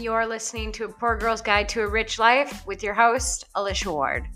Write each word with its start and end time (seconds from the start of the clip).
you're 0.00 0.26
listening 0.26 0.70
to 0.72 0.84
A 0.84 0.88
Poor 0.88 1.16
Girl's 1.16 1.42
Guide 1.42 1.68
to 1.70 1.82
a 1.82 1.88
Rich 1.88 2.18
Life 2.18 2.66
with 2.66 2.82
your 2.82 2.94
host, 2.94 3.44
Alicia 3.54 3.92
Ward. 3.92 4.28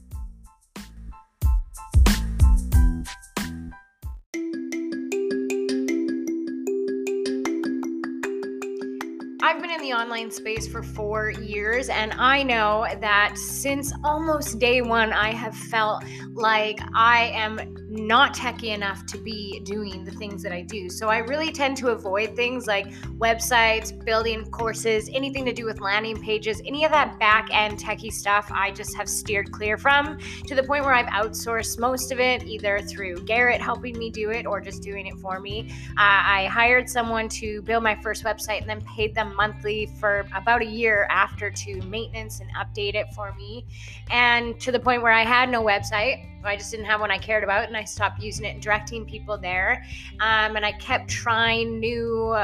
I've 9.45 9.61
been 9.61 9.71
in 9.71 9.81
the 9.81 9.93
online 9.93 10.31
space 10.31 10.67
for 10.67 10.83
four 10.83 11.31
years, 11.31 11.89
and 11.89 12.13
I 12.15 12.43
know 12.43 12.87
that 13.01 13.37
since 13.37 13.93
almost 14.03 14.59
day 14.59 14.83
one, 14.83 15.13
I 15.13 15.33
have 15.33 15.55
felt 15.55 16.05
like 16.33 16.79
I 16.95 17.31
am 17.35 17.72
not 17.93 18.33
techy 18.33 18.71
enough 18.71 19.05
to 19.05 19.19
be 19.19 19.61
doing 19.61 20.03
the 20.03 20.11
things 20.13 20.43
that 20.43 20.51
I 20.51 20.63
do. 20.63 20.89
So 20.89 21.09
I 21.09 21.19
really 21.19 21.53
tend 21.53 21.77
to 21.79 21.89
avoid 21.89 22.35
things 22.35 22.67
like 22.67 22.91
websites, 23.19 23.93
building 24.05 24.51
courses, 24.51 25.11
anything 25.13 25.45
to 25.45 25.53
do 25.53 25.67
with 25.67 25.79
landing 25.81 26.21
pages, 26.21 26.63
any 26.65 26.85
of 26.87 26.91
that 26.93 27.19
back 27.19 27.49
end 27.53 27.79
techie 27.79 28.11
stuff. 28.11 28.51
I 28.51 28.71
just 28.71 28.97
have 28.97 29.11
steered 29.11 29.53
clear 29.53 29.77
from 29.77 30.19
to 30.47 30.55
the 30.55 30.63
point 30.63 30.85
where 30.85 30.95
I've 30.95 31.07
outsourced 31.07 31.79
most 31.79 32.11
of 32.13 32.19
it, 32.19 32.45
either 32.45 32.81
through 32.81 33.25
Garrett 33.25 33.61
helping 33.61 33.99
me 33.99 34.09
do 34.09 34.31
it 34.31 34.47
or 34.47 34.59
just 34.59 34.83
doing 34.83 35.07
it 35.07 35.19
for 35.19 35.39
me. 35.39 35.69
Uh, 35.91 36.23
I 36.25 36.49
hired 36.51 36.89
someone 36.89 37.29
to 37.29 37.61
build 37.61 37.83
my 37.83 37.95
first 37.97 38.25
website 38.25 38.63
and 38.63 38.71
then 38.71 38.81
paid 38.83 39.15
them 39.15 39.37
monthly 39.37 39.87
for 40.01 40.27
about 40.35 40.63
a 40.63 40.67
year 40.67 41.07
after 41.11 41.51
to 41.51 41.83
maintenance 41.83 42.41
and 42.41 42.49
update 42.55 42.95
it 42.95 43.13
for 43.15 43.35
me. 43.35 43.67
And 44.11 44.59
to 44.61 44.73
the 44.73 44.81
point 44.81 45.03
where 45.03 45.13
I 45.13 45.25
had 45.25 45.51
no 45.51 45.63
website. 45.63 46.29
I 46.45 46.57
just 46.57 46.73
didn't 46.73 46.87
have 46.87 47.01
one 47.01 47.13
I 47.13 47.19
cared 47.19 47.45
about, 47.45 47.69
and 47.69 47.77
I 47.77 47.82
stopped 47.85 48.21
using 48.23 48.45
it 48.45 48.55
and 48.55 48.63
directing 48.63 49.05
people 49.05 49.39
there. 49.39 49.85
Um, 50.21 50.57
and 50.57 50.65
I 50.65 50.73
kept 50.73 51.09
trying 51.09 51.81
new 51.81 52.37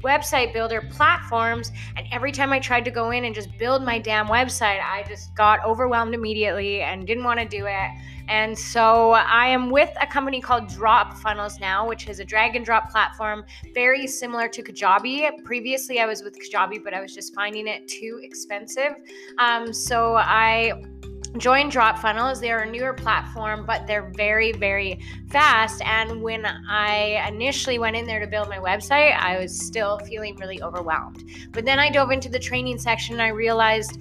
website 0.00 0.52
builder 0.52 0.82
platforms. 0.90 1.72
And 1.96 2.06
every 2.12 2.32
time 2.32 2.52
I 2.52 2.58
tried 2.58 2.84
to 2.84 2.90
go 2.90 3.10
in 3.10 3.24
and 3.24 3.34
just 3.34 3.56
build 3.58 3.82
my 3.82 3.98
damn 3.98 4.26
website, 4.26 4.80
I 4.82 5.04
just 5.08 5.34
got 5.34 5.64
overwhelmed 5.64 6.14
immediately 6.14 6.82
and 6.82 7.06
didn't 7.06 7.24
want 7.24 7.40
to 7.40 7.46
do 7.46 7.66
it. 7.66 7.90
And 8.28 8.58
so 8.58 9.12
I 9.12 9.46
am 9.46 9.70
with 9.70 9.90
a 10.00 10.06
company 10.06 10.40
called 10.40 10.68
Drop 10.68 11.14
Funnels 11.14 11.58
now, 11.60 11.88
which 11.88 12.08
is 12.08 12.20
a 12.20 12.24
drag 12.24 12.56
and 12.56 12.64
drop 12.64 12.90
platform 12.90 13.44
very 13.72 14.06
similar 14.06 14.48
to 14.48 14.62
Kajabi. 14.62 15.44
Previously, 15.44 15.98
I 15.98 16.06
was 16.06 16.22
with 16.22 16.38
Kajabi, 16.38 16.84
but 16.84 16.92
I 16.92 17.00
was 17.00 17.14
just 17.14 17.34
finding 17.34 17.66
it 17.66 17.88
too 17.88 18.20
expensive. 18.22 18.96
Um, 19.38 19.72
so 19.72 20.16
I 20.16 20.74
join 21.36 21.68
drop 21.68 21.98
funnels 21.98 22.40
they're 22.40 22.60
a 22.60 22.70
newer 22.70 22.92
platform 22.92 23.64
but 23.66 23.86
they're 23.86 24.10
very 24.14 24.52
very 24.52 25.00
fast. 25.28 25.82
And 25.84 26.22
when 26.22 26.46
i 26.46 27.24
initially 27.28 27.78
went 27.78 27.96
in 27.96 28.06
there 28.06 28.20
to 28.20 28.26
build 28.26 28.48
my 28.48 28.58
website 28.58 29.16
i 29.18 29.38
was 29.38 29.58
still 29.58 29.98
feeling 30.00 30.36
really 30.36 30.62
overwhelmed. 30.62 31.24
But 31.52 31.64
then 31.64 31.78
i 31.78 31.90
dove 31.90 32.10
into 32.10 32.28
the 32.28 32.38
training 32.38 32.78
section 32.78 33.14
and 33.14 33.22
i 33.22 33.28
realized 33.28 33.98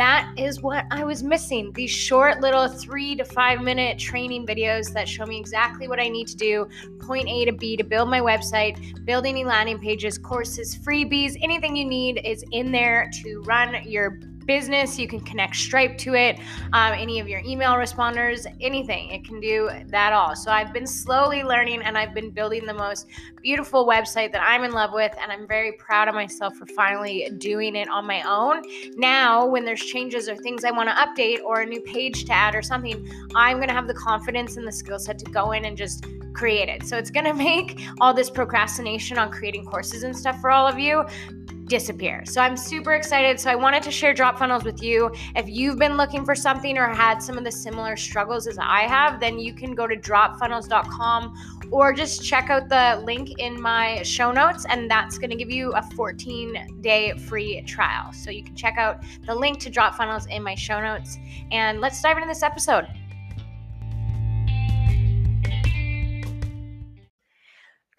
that 0.00 0.32
is 0.36 0.62
what 0.62 0.86
I 0.90 1.04
was 1.04 1.22
missing. 1.22 1.72
These 1.72 1.90
short 1.90 2.40
little 2.40 2.68
three 2.68 3.16
to 3.16 3.24
five 3.24 3.60
minute 3.60 3.98
training 3.98 4.46
videos 4.46 4.92
that 4.92 5.08
show 5.08 5.26
me 5.26 5.38
exactly 5.38 5.88
what 5.88 5.98
I 5.98 6.08
need 6.08 6.28
to 6.28 6.36
do, 6.36 6.68
point 7.00 7.28
A 7.28 7.44
to 7.46 7.52
B 7.52 7.76
to 7.76 7.84
build 7.84 8.08
my 8.08 8.20
website, 8.20 9.04
build 9.04 9.26
any 9.26 9.44
landing 9.44 9.78
pages, 9.78 10.16
courses, 10.16 10.76
freebies, 10.78 11.36
anything 11.42 11.74
you 11.74 11.84
need 11.84 12.20
is 12.24 12.44
in 12.52 12.70
there 12.70 13.10
to 13.22 13.42
run 13.42 13.76
your 13.84 14.20
business. 14.50 14.98
You 14.98 15.06
can 15.06 15.20
connect 15.20 15.54
Stripe 15.54 15.96
to 15.98 16.14
it, 16.14 16.36
um, 16.72 16.92
any 16.94 17.20
of 17.20 17.28
your 17.28 17.40
email 17.46 17.74
responders, 17.74 18.52
anything. 18.60 19.08
It 19.10 19.24
can 19.24 19.38
do 19.38 19.70
that 19.86 20.12
all. 20.12 20.34
So 20.34 20.50
I've 20.50 20.72
been 20.72 20.88
slowly 20.88 21.44
learning 21.44 21.82
and 21.82 21.96
I've 21.96 22.14
been 22.14 22.30
building 22.30 22.66
the 22.66 22.74
most 22.74 23.06
beautiful 23.42 23.86
website 23.86 24.32
that 24.32 24.42
I'm 24.42 24.64
in 24.64 24.72
love 24.72 24.92
with. 24.92 25.14
And 25.22 25.30
I'm 25.30 25.46
very 25.46 25.70
proud 25.78 26.08
of 26.08 26.16
myself 26.16 26.56
for 26.56 26.66
finally 26.66 27.30
doing 27.38 27.76
it 27.76 27.88
on 27.88 28.08
my 28.08 28.22
own. 28.22 28.62
Now, 28.96 29.46
when 29.46 29.64
there's 29.64 29.84
changes 29.84 30.28
or 30.28 30.34
things 30.34 30.64
I 30.64 30.72
want 30.72 30.88
to 30.88 30.96
update 30.96 31.40
or 31.44 31.60
a 31.60 31.66
new 31.66 31.80
page 31.82 32.24
to 32.24 32.32
add 32.32 32.56
or 32.56 32.62
something, 32.62 33.08
I'm 33.36 33.58
going 33.58 33.68
to 33.68 33.74
have 33.74 33.86
the 33.86 33.94
confidence 33.94 34.56
and 34.56 34.66
the 34.66 34.72
skill 34.72 34.98
set 34.98 35.20
to 35.20 35.30
go 35.30 35.52
in 35.52 35.64
and 35.64 35.76
just 35.76 36.04
create 36.32 36.68
it. 36.68 36.84
So 36.86 36.96
it's 36.96 37.10
going 37.10 37.26
to 37.32 37.34
make 37.34 37.80
all 38.00 38.14
this 38.14 38.30
procrastination 38.30 39.18
on 39.18 39.30
creating 39.30 39.64
courses 39.64 40.02
and 40.02 40.16
stuff 40.16 40.40
for 40.40 40.50
all 40.50 40.66
of 40.66 40.78
you 40.78 41.04
disappear. 41.70 42.24
So 42.26 42.42
I'm 42.42 42.56
super 42.56 42.94
excited. 42.94 43.38
So 43.38 43.48
I 43.48 43.54
wanted 43.54 43.82
to 43.84 43.92
share 43.92 44.12
drop 44.12 44.38
funnels 44.38 44.64
with 44.64 44.82
you. 44.82 45.10
If 45.36 45.48
you've 45.48 45.78
been 45.78 45.96
looking 45.96 46.24
for 46.24 46.34
something 46.34 46.76
or 46.76 46.88
had 46.88 47.22
some 47.22 47.38
of 47.38 47.44
the 47.44 47.52
similar 47.52 47.96
struggles 47.96 48.48
as 48.48 48.58
I 48.58 48.80
have, 48.80 49.20
then 49.20 49.38
you 49.38 49.54
can 49.54 49.76
go 49.76 49.86
to 49.86 49.96
dropfunnels.com 49.96 51.68
or 51.70 51.92
just 51.92 52.24
check 52.24 52.50
out 52.50 52.68
the 52.68 53.00
link 53.06 53.38
in 53.38 53.58
my 53.58 54.02
show 54.02 54.32
notes 54.32 54.66
and 54.68 54.90
that's 54.90 55.16
going 55.16 55.30
to 55.30 55.36
give 55.36 55.50
you 55.50 55.70
a 55.72 55.82
14 55.94 56.80
day 56.80 57.12
free 57.28 57.62
trial. 57.62 58.12
So 58.12 58.30
you 58.30 58.42
can 58.42 58.56
check 58.56 58.76
out 58.76 59.04
the 59.24 59.34
link 59.34 59.60
to 59.60 59.70
drop 59.70 59.94
funnels 59.94 60.26
in 60.26 60.42
my 60.42 60.56
show 60.56 60.80
notes 60.80 61.18
and 61.52 61.80
let's 61.80 62.02
dive 62.02 62.16
into 62.16 62.28
this 62.28 62.42
episode. 62.42 62.88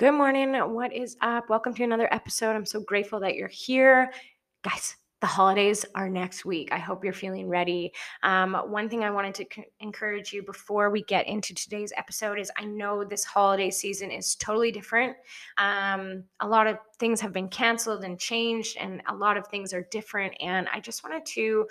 Good 0.02 0.14
morning. 0.14 0.56
What 0.56 0.92
is 0.92 1.16
up? 1.22 1.48
Welcome 1.48 1.76
to 1.76 1.84
another 1.84 2.12
episode. 2.12 2.56
I'm 2.56 2.66
so 2.66 2.80
grateful 2.80 3.20
that 3.20 3.36
you're 3.36 3.48
here. 3.48 4.12
Guys, 4.64 4.96
the 5.20 5.28
holidays 5.28 5.86
are 5.94 6.10
next 6.10 6.44
week. 6.44 6.70
I 6.72 6.80
hope 6.80 7.04
you're 7.04 7.14
feeling 7.14 7.48
ready. 7.48 7.94
Um, 8.24 8.56
one 8.66 8.90
thing 8.90 9.04
I 9.04 9.12
wanted 9.12 9.36
to 9.36 9.46
c- 9.54 9.66
encourage 9.80 10.34
you 10.34 10.42
before 10.42 10.90
we 10.90 11.04
get 11.04 11.28
into 11.28 11.54
today's 11.54 11.94
episode 11.98 12.40
is 12.40 12.50
I 12.58 12.66
know 12.66 13.04
this 13.04 13.24
holiday 13.24 13.70
season 13.70 14.10
is 14.10 14.34
totally 14.34 14.72
different. 14.72 15.18
Um, 15.60 16.24
a 16.40 16.48
lot 16.48 16.66
of 16.66 16.80
things 16.98 17.22
have 17.22 17.32
been 17.32 17.50
canceled 17.50 18.04
and 18.04 18.18
changed, 18.18 18.78
and 18.78 19.04
a 19.08 19.14
lot 19.14 19.38
of 19.38 19.46
things 19.50 19.72
are 19.72 19.86
different. 19.92 20.34
And 20.42 20.68
I 20.74 20.80
just 20.80 21.04
wanted 21.04 21.28
to 21.28 21.68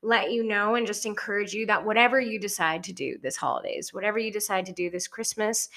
let 0.00 0.32
you 0.32 0.42
know 0.42 0.76
and 0.76 0.86
just 0.86 1.04
encourage 1.04 1.52
you 1.52 1.66
that 1.66 1.84
whatever 1.84 2.18
you 2.18 2.40
decide 2.40 2.82
to 2.84 2.94
do 2.94 3.18
this 3.22 3.36
holidays, 3.36 3.92
whatever 3.92 4.18
you 4.18 4.32
decide 4.32 4.64
to 4.64 4.72
do 4.72 4.88
this 4.88 5.06
Christmas, 5.06 5.68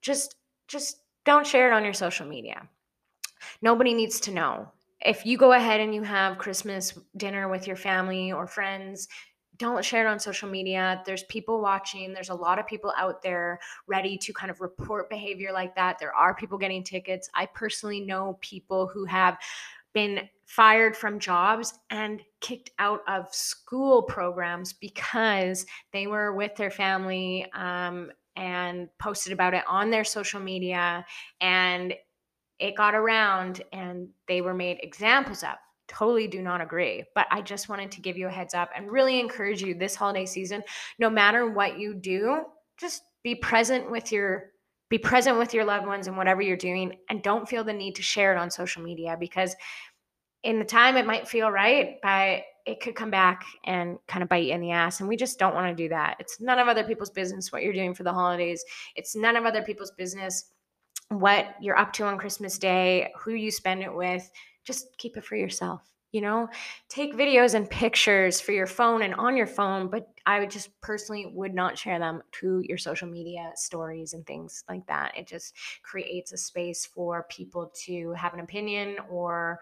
just 0.00 0.36
just 0.68 0.98
don't 1.26 1.46
share 1.46 1.70
it 1.70 1.74
on 1.74 1.84
your 1.84 1.92
social 1.92 2.26
media. 2.26 2.66
Nobody 3.60 3.92
needs 3.92 4.20
to 4.20 4.30
know. 4.30 4.72
If 5.04 5.26
you 5.26 5.36
go 5.36 5.52
ahead 5.52 5.80
and 5.80 5.94
you 5.94 6.02
have 6.02 6.38
Christmas 6.38 6.98
dinner 7.16 7.48
with 7.48 7.66
your 7.66 7.76
family 7.76 8.32
or 8.32 8.46
friends, 8.46 9.08
don't 9.58 9.84
share 9.84 10.06
it 10.06 10.10
on 10.10 10.18
social 10.18 10.48
media. 10.48 11.02
There's 11.04 11.24
people 11.24 11.60
watching. 11.60 12.12
There's 12.12 12.28
a 12.28 12.34
lot 12.34 12.58
of 12.58 12.66
people 12.66 12.92
out 12.96 13.22
there 13.22 13.58
ready 13.86 14.16
to 14.18 14.32
kind 14.32 14.50
of 14.50 14.60
report 14.60 15.10
behavior 15.10 15.52
like 15.52 15.74
that. 15.76 15.98
There 15.98 16.14
are 16.14 16.34
people 16.34 16.58
getting 16.58 16.82
tickets. 16.82 17.28
I 17.34 17.46
personally 17.46 18.00
know 18.00 18.38
people 18.40 18.86
who 18.86 19.04
have 19.06 19.36
been 19.92 20.28
fired 20.44 20.96
from 20.96 21.18
jobs 21.18 21.74
and 21.90 22.20
kicked 22.40 22.70
out 22.78 23.00
of 23.08 23.34
school 23.34 24.02
programs 24.02 24.74
because 24.74 25.66
they 25.92 26.06
were 26.06 26.34
with 26.34 26.54
their 26.56 26.70
family 26.70 27.50
um, 27.52 28.10
and 28.36 28.88
posted 28.98 29.32
about 29.32 29.54
it 29.54 29.64
on 29.68 29.90
their 29.90 30.04
social 30.04 30.40
media 30.40 31.04
and 31.40 31.94
it 32.58 32.76
got 32.76 32.94
around 32.94 33.62
and 33.72 34.08
they 34.28 34.40
were 34.40 34.54
made 34.54 34.78
examples 34.82 35.42
of. 35.42 35.56
Totally 35.88 36.26
do 36.26 36.42
not 36.42 36.60
agree 36.60 37.04
but 37.14 37.28
i 37.30 37.40
just 37.40 37.68
wanted 37.68 37.92
to 37.92 38.00
give 38.00 38.18
you 38.18 38.26
a 38.26 38.30
heads 38.30 38.54
up 38.54 38.70
and 38.74 38.90
really 38.90 39.20
encourage 39.20 39.62
you 39.62 39.72
this 39.72 39.94
holiday 39.94 40.26
season 40.26 40.64
no 40.98 41.08
matter 41.08 41.48
what 41.48 41.78
you 41.78 41.94
do 41.94 42.40
just 42.76 43.02
be 43.22 43.36
present 43.36 43.88
with 43.88 44.10
your 44.10 44.50
be 44.88 44.98
present 44.98 45.38
with 45.38 45.54
your 45.54 45.64
loved 45.64 45.86
ones 45.86 46.08
and 46.08 46.16
whatever 46.16 46.42
you're 46.42 46.56
doing 46.56 46.92
and 47.08 47.22
don't 47.22 47.48
feel 47.48 47.62
the 47.62 47.72
need 47.72 47.94
to 47.94 48.02
share 48.02 48.34
it 48.34 48.38
on 48.38 48.50
social 48.50 48.82
media 48.82 49.16
because 49.18 49.54
in 50.42 50.58
the 50.58 50.64
time 50.64 50.96
it 50.96 51.06
might 51.06 51.28
feel 51.28 51.50
right 51.50 51.98
but 52.02 52.42
it 52.66 52.80
could 52.80 52.96
come 52.96 53.10
back 53.10 53.44
and 53.64 53.96
kind 54.08 54.22
of 54.22 54.28
bite 54.28 54.44
you 54.44 54.52
in 54.52 54.60
the 54.60 54.72
ass. 54.72 55.00
And 55.00 55.08
we 55.08 55.16
just 55.16 55.38
don't 55.38 55.54
want 55.54 55.68
to 55.68 55.82
do 55.82 55.88
that. 55.88 56.16
It's 56.18 56.40
none 56.40 56.58
of 56.58 56.66
other 56.66 56.84
people's 56.84 57.10
business 57.10 57.52
what 57.52 57.62
you're 57.62 57.72
doing 57.72 57.94
for 57.94 58.02
the 58.02 58.12
holidays. 58.12 58.64
It's 58.96 59.14
none 59.14 59.36
of 59.36 59.44
other 59.44 59.62
people's 59.62 59.92
business 59.92 60.50
what 61.10 61.54
you're 61.60 61.78
up 61.78 61.92
to 61.94 62.04
on 62.04 62.18
Christmas 62.18 62.58
Day, 62.58 63.12
who 63.16 63.34
you 63.34 63.52
spend 63.52 63.82
it 63.82 63.94
with. 63.94 64.28
Just 64.64 64.88
keep 64.98 65.16
it 65.16 65.24
for 65.24 65.36
yourself. 65.36 65.82
You 66.10 66.22
know, 66.22 66.48
take 66.88 67.14
videos 67.14 67.54
and 67.54 67.68
pictures 67.68 68.40
for 68.40 68.52
your 68.52 68.66
phone 68.66 69.02
and 69.02 69.14
on 69.14 69.36
your 69.36 69.46
phone, 69.46 69.88
but 69.88 70.08
I 70.24 70.40
would 70.40 70.50
just 70.50 70.70
personally 70.80 71.30
would 71.34 71.52
not 71.52 71.76
share 71.76 71.98
them 71.98 72.22
to 72.40 72.62
your 72.66 72.78
social 72.78 73.06
media 73.06 73.52
stories 73.54 74.14
and 74.14 74.26
things 74.26 74.64
like 74.68 74.86
that. 74.86 75.12
It 75.16 75.26
just 75.26 75.54
creates 75.82 76.32
a 76.32 76.38
space 76.38 76.86
for 76.86 77.26
people 77.28 77.70
to 77.84 78.12
have 78.12 78.34
an 78.34 78.40
opinion 78.40 78.96
or 79.10 79.60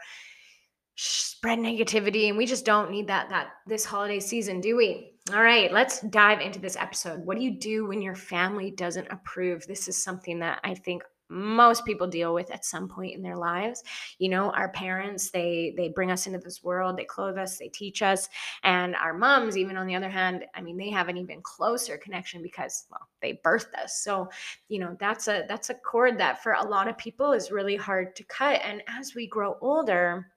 spread 0.96 1.58
negativity 1.58 2.28
and 2.28 2.36
we 2.36 2.46
just 2.46 2.64
don't 2.64 2.90
need 2.90 3.06
that 3.08 3.28
that 3.28 3.48
this 3.66 3.84
holiday 3.84 4.20
season 4.20 4.60
do 4.60 4.76
we? 4.76 5.12
All 5.32 5.42
right 5.42 5.72
let's 5.72 6.00
dive 6.02 6.40
into 6.40 6.58
this 6.58 6.76
episode. 6.76 7.24
What 7.24 7.36
do 7.36 7.42
you 7.42 7.58
do 7.58 7.86
when 7.86 8.02
your 8.02 8.14
family 8.14 8.70
doesn't 8.70 9.08
approve? 9.10 9.66
This 9.66 9.88
is 9.88 10.02
something 10.02 10.38
that 10.40 10.60
i 10.64 10.74
think 10.74 11.02
most 11.30 11.84
people 11.86 12.06
deal 12.06 12.34
with 12.34 12.50
at 12.50 12.64
some 12.64 12.86
point 12.86 13.14
in 13.14 13.22
their 13.22 13.36
lives. 13.36 13.82
You 14.18 14.28
know 14.28 14.50
our 14.50 14.68
parents 14.68 15.30
they 15.30 15.74
they 15.76 15.88
bring 15.88 16.10
us 16.10 16.26
into 16.26 16.38
this 16.38 16.62
world 16.62 16.96
they 16.96 17.04
clothe 17.04 17.38
us 17.38 17.58
they 17.58 17.68
teach 17.68 18.02
us 18.02 18.28
and 18.62 18.94
our 18.96 19.14
moms 19.14 19.56
even 19.56 19.76
on 19.76 19.86
the 19.86 19.96
other 19.96 20.10
hand 20.10 20.44
i 20.54 20.60
mean 20.60 20.76
they 20.76 20.90
have 20.90 21.08
an 21.08 21.16
even 21.16 21.40
closer 21.42 21.96
connection 21.96 22.42
because 22.42 22.86
well 22.90 23.08
they 23.20 23.40
birthed 23.44 23.74
us. 23.82 24.02
So 24.02 24.28
you 24.68 24.78
know 24.78 24.96
that's 25.00 25.28
a 25.28 25.44
that's 25.48 25.70
a 25.70 25.74
cord 25.74 26.18
that 26.18 26.42
for 26.42 26.52
a 26.52 26.66
lot 26.66 26.88
of 26.88 26.98
people 26.98 27.32
is 27.32 27.50
really 27.50 27.76
hard 27.76 28.14
to 28.16 28.24
cut. 28.24 28.60
And 28.64 28.82
as 28.86 29.14
we 29.14 29.26
grow 29.26 29.56
older 29.60 30.30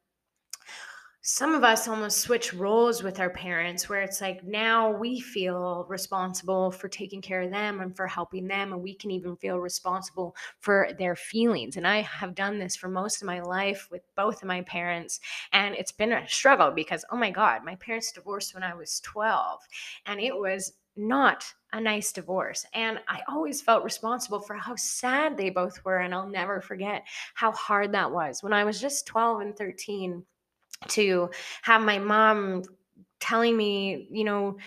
some 1.30 1.54
of 1.54 1.62
us 1.62 1.90
almost 1.90 2.20
switch 2.20 2.54
roles 2.54 3.04
with 3.04 3.20
our 3.20 3.30
parents 3.30 3.90
where 3.90 4.02
it's 4.02 4.22
like 4.22 4.46
now 4.46 4.90
we 4.90 5.20
feel 5.20 5.86
responsible 5.90 6.72
for 6.72 6.88
taking 6.88 7.22
care 7.22 7.42
of 7.42 7.52
them 7.52 7.82
and 7.82 7.94
for 7.98 8.08
helping 8.08 8.48
them 8.48 8.72
and 8.72 8.82
we 8.82 8.96
can 8.96 9.12
even 9.12 9.36
feel 9.36 9.60
responsible 9.60 10.34
for 10.62 10.88
their 10.98 11.18
feelings 11.18 11.76
and 11.76 11.86
i 11.86 12.00
have 12.00 12.34
done 12.34 12.58
this 12.58 12.78
for 12.78 12.88
most 12.88 13.22
of 13.22 13.26
my 13.26 13.42
life 13.42 13.90
with 13.92 14.04
both 14.16 14.42
of 14.42 14.48
my 14.48 14.62
parents 14.62 15.20
and 15.52 15.76
it's 15.76 15.92
been 15.92 16.14
a 16.14 16.30
struggle 16.30 16.72
because 16.72 17.04
oh 17.12 17.18
my 17.18 17.30
god 17.30 17.62
my 17.66 17.76
parents 17.76 18.14
divorced 18.14 18.54
when 18.54 18.64
i 18.64 18.74
was 18.74 19.02
12 19.02 19.60
and 20.06 20.22
it 20.22 20.34
was 20.34 20.72
not 20.96 21.44
a 21.74 21.80
nice 21.80 22.12
divorce. 22.12 22.66
And 22.74 23.00
I 23.08 23.20
always 23.30 23.62
felt 23.62 23.84
responsible 23.84 24.40
for 24.40 24.56
how 24.56 24.76
sad 24.76 25.38
they 25.38 25.52
both 25.52 25.86
were. 25.86 26.00
And 26.00 26.12
I'll 26.12 26.28
never 26.28 26.60
forget 26.60 27.04
how 27.36 27.52
hard 27.52 27.92
that 27.92 28.12
was 28.12 28.42
when 28.42 28.52
I 28.52 28.64
was 28.64 28.82
just 28.82 29.06
12 29.06 29.42
and 29.42 29.56
13 29.56 30.26
to 30.90 31.30
have 31.64 31.82
my 31.82 32.00
mom 32.00 32.64
telling 33.20 33.58
me, 33.58 34.08
you 34.12 34.24
know, 34.24 34.58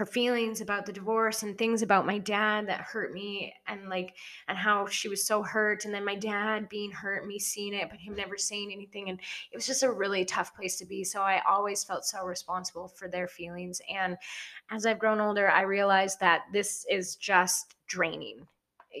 her 0.00 0.06
feelings 0.06 0.62
about 0.62 0.86
the 0.86 0.92
divorce 0.94 1.42
and 1.42 1.58
things 1.58 1.82
about 1.82 2.06
my 2.06 2.16
dad 2.16 2.66
that 2.68 2.80
hurt 2.80 3.12
me 3.12 3.52
and 3.66 3.90
like 3.90 4.14
and 4.48 4.56
how 4.56 4.86
she 4.86 5.10
was 5.10 5.26
so 5.26 5.42
hurt 5.42 5.84
and 5.84 5.92
then 5.92 6.06
my 6.06 6.14
dad 6.14 6.70
being 6.70 6.90
hurt 6.90 7.26
me 7.26 7.38
seeing 7.38 7.74
it 7.74 7.86
but 7.90 8.00
him 8.00 8.14
never 8.14 8.38
saying 8.38 8.72
anything 8.72 9.10
and 9.10 9.20
it 9.52 9.56
was 9.56 9.66
just 9.66 9.82
a 9.82 9.92
really 9.92 10.24
tough 10.24 10.56
place 10.56 10.78
to 10.78 10.86
be 10.86 11.04
so 11.04 11.20
i 11.20 11.42
always 11.46 11.84
felt 11.84 12.02
so 12.06 12.24
responsible 12.24 12.88
for 12.88 13.08
their 13.08 13.28
feelings 13.28 13.82
and 13.94 14.16
as 14.70 14.86
i've 14.86 14.98
grown 14.98 15.20
older 15.20 15.50
i 15.50 15.60
realized 15.60 16.18
that 16.18 16.44
this 16.50 16.86
is 16.88 17.16
just 17.16 17.74
draining 17.86 18.46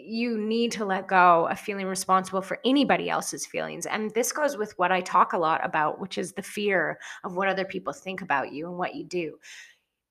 you 0.04 0.38
need 0.38 0.72
to 0.72 0.84
let 0.84 1.08
go 1.08 1.48
of 1.48 1.58
feeling 1.58 1.86
responsible 1.86 2.42
for 2.42 2.58
anybody 2.64 3.10
else's 3.10 3.46
feelings. 3.46 3.86
And 3.86 4.10
this 4.12 4.32
goes 4.32 4.56
with 4.56 4.76
what 4.78 4.92
I 4.92 5.00
talk 5.00 5.32
a 5.32 5.38
lot 5.38 5.64
about, 5.64 6.00
which 6.00 6.18
is 6.18 6.32
the 6.32 6.42
fear 6.42 6.98
of 7.24 7.36
what 7.36 7.48
other 7.48 7.64
people 7.64 7.92
think 7.92 8.22
about 8.22 8.52
you 8.52 8.68
and 8.68 8.78
what 8.78 8.94
you 8.94 9.04
do. 9.04 9.38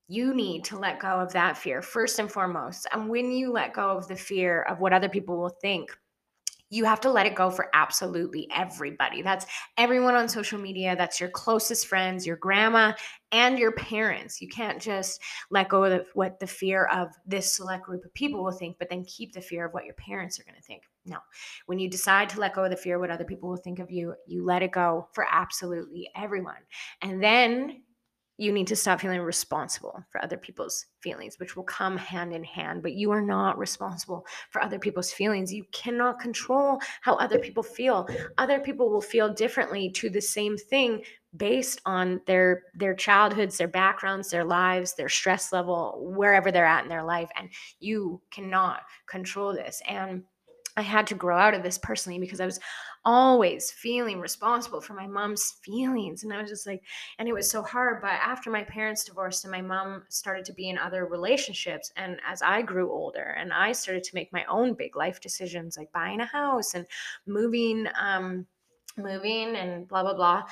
You 0.08 0.34
need 0.34 0.64
to 0.66 0.78
let 0.80 1.00
go 1.00 1.20
of 1.20 1.34
that 1.34 1.58
fear 1.58 1.82
first 1.82 2.20
and 2.20 2.32
foremost. 2.32 2.88
And 2.92 3.10
when 3.10 3.32
you 3.32 3.52
let 3.52 3.74
go 3.74 3.92
of 3.92 4.08
the 4.08 4.16
fear 4.16 4.64
of 4.64 4.80
what 4.80 4.94
other 4.94 5.10
people 5.10 5.38
will 5.38 5.56
think, 5.62 5.92
you 6.70 6.86
have 6.86 7.02
to 7.02 7.12
let 7.12 7.26
it 7.26 7.36
go 7.36 7.50
for 7.50 7.70
absolutely 7.74 8.48
everybody. 8.56 9.22
That's 9.22 9.46
everyone 9.78 10.16
on 10.16 10.30
social 10.30 10.60
media, 10.60 10.96
that's 10.96 11.20
your 11.20 11.30
closest 11.30 11.88
friends, 11.88 12.26
your 12.26 12.38
grandma, 12.38 12.94
and 13.32 13.60
your 13.60 13.72
parents. 13.72 14.42
You 14.42 14.48
can't 14.48 14.82
just 14.82 15.22
let 15.50 15.70
go 15.70 15.84
of 15.84 16.06
what 16.14 16.40
the 16.40 16.48
fear 16.48 16.86
of 16.86 17.10
this 17.26 17.54
select 17.54 17.86
group 17.86 18.06
of 18.06 18.14
people 18.14 18.44
will 18.44 18.52
think, 18.52 18.78
but 18.80 18.90
then 18.90 19.04
keep 19.06 19.34
the 19.34 19.42
fear 19.42 19.66
of 19.66 19.74
what 19.74 19.86
your 19.86 19.96
parents 19.96 20.40
are 20.40 20.44
going 20.44 20.56
to 20.56 20.62
think. 20.62 20.84
No. 21.06 21.18
When 21.66 21.80
you 21.80 21.90
decide 21.90 22.30
to 22.30 22.40
let 22.40 22.54
go 22.54 22.64
of 22.64 22.72
the 22.72 22.78
fear 22.78 22.96
of 22.96 23.02
what 23.02 23.12
other 23.12 23.26
people 23.26 23.50
will 23.50 23.58
think 23.58 23.80
of 23.80 23.92
you, 23.92 24.16
you 24.28 24.44
let 24.44 24.64
it 24.64 24.72
go 24.72 25.08
for 25.14 25.26
absolutely 25.32 26.10
everyone. 26.16 26.62
And 27.02 27.22
then 27.24 27.82
you 28.40 28.54
need 28.54 28.68
to 28.68 28.76
stop 28.76 29.02
feeling 29.02 29.20
responsible 29.20 30.02
for 30.10 30.24
other 30.24 30.38
people's 30.38 30.86
feelings, 31.02 31.38
which 31.40 31.58
will 31.58 31.64
come 31.64 31.98
hand 31.98 32.32
in 32.32 32.44
hand. 32.44 32.82
But 32.82 32.94
you 32.94 33.12
are 33.12 33.22
not 33.22 33.58
responsible 33.58 34.26
for 34.50 34.64
other 34.64 34.80
people's 34.80 35.12
feelings. 35.12 35.54
You 35.54 35.66
cannot 35.74 36.22
control 36.22 36.80
how 37.02 37.16
other 37.16 37.38
people 37.38 37.64
feel. 37.64 38.08
Other 38.38 38.60
people 38.60 38.90
will 38.90 39.02
feel 39.02 39.34
differently 39.34 39.90
to 39.92 40.10
the 40.10 40.22
same 40.22 40.56
thing 40.56 41.04
based 41.36 41.82
on 41.86 42.22
their 42.28 42.64
their 42.74 42.96
childhoods, 42.96 43.58
their 43.58 43.68
backgrounds, 43.68 44.30
their 44.30 44.46
lives, 44.46 44.96
their 44.96 45.10
stress 45.10 45.52
level, 45.52 46.00
wherever 46.16 46.50
they're 46.50 46.66
at 46.66 46.84
in 46.84 46.90
their 46.90 47.04
life. 47.04 47.30
And 47.38 47.50
you 47.80 48.22
cannot 48.32 48.84
control 49.06 49.54
this. 49.54 49.82
And 49.86 50.24
I 50.78 50.82
had 50.82 51.08
to 51.08 51.16
grow 51.16 51.38
out 51.38 51.54
of 51.54 51.64
this 51.64 51.78
personally 51.78 52.20
because 52.20 52.40
I 52.40 52.46
was 52.46 52.60
always 53.06 53.72
feeling 53.72 54.20
responsible 54.20 54.82
for 54.82 54.94
my 54.94 55.08
mom's 55.08 55.56
feelings. 55.64 56.24
And 56.24 56.34
I 56.34 56.42
was 56.42 56.50
just 56.50 56.68
like, 56.68 56.84
and 57.18 57.28
it 57.28 57.34
was 57.34 57.50
so 57.50 57.62
hard. 57.62 58.02
But 58.02 58.12
after 58.12 58.50
my 58.50 58.64
parents 58.64 59.04
divorced 59.04 59.46
and 59.46 59.52
my 59.52 59.62
mom 59.62 60.04
started 60.10 60.46
to 60.46 60.54
be 60.54 60.70
in 60.70 60.78
other 60.78 61.06
relationships, 61.06 61.92
and 61.96 62.20
as 62.26 62.42
I 62.42 62.62
grew 62.62 62.92
older 62.92 63.36
and 63.38 63.54
I 63.54 63.72
started 63.72 64.04
to 64.04 64.16
make 64.16 64.34
my 64.34 64.46
own 64.46 64.74
big 64.74 64.96
life 64.96 65.20
decisions, 65.20 65.78
like 65.78 65.92
buying 65.92 66.22
a 66.22 66.26
house 66.26 66.74
and 66.74 66.86
moving, 67.26 67.88
um, 68.00 68.46
moving 68.98 69.56
and 69.56 69.88
blah 69.88 70.04
blah 70.04 70.14
blah 70.14 70.44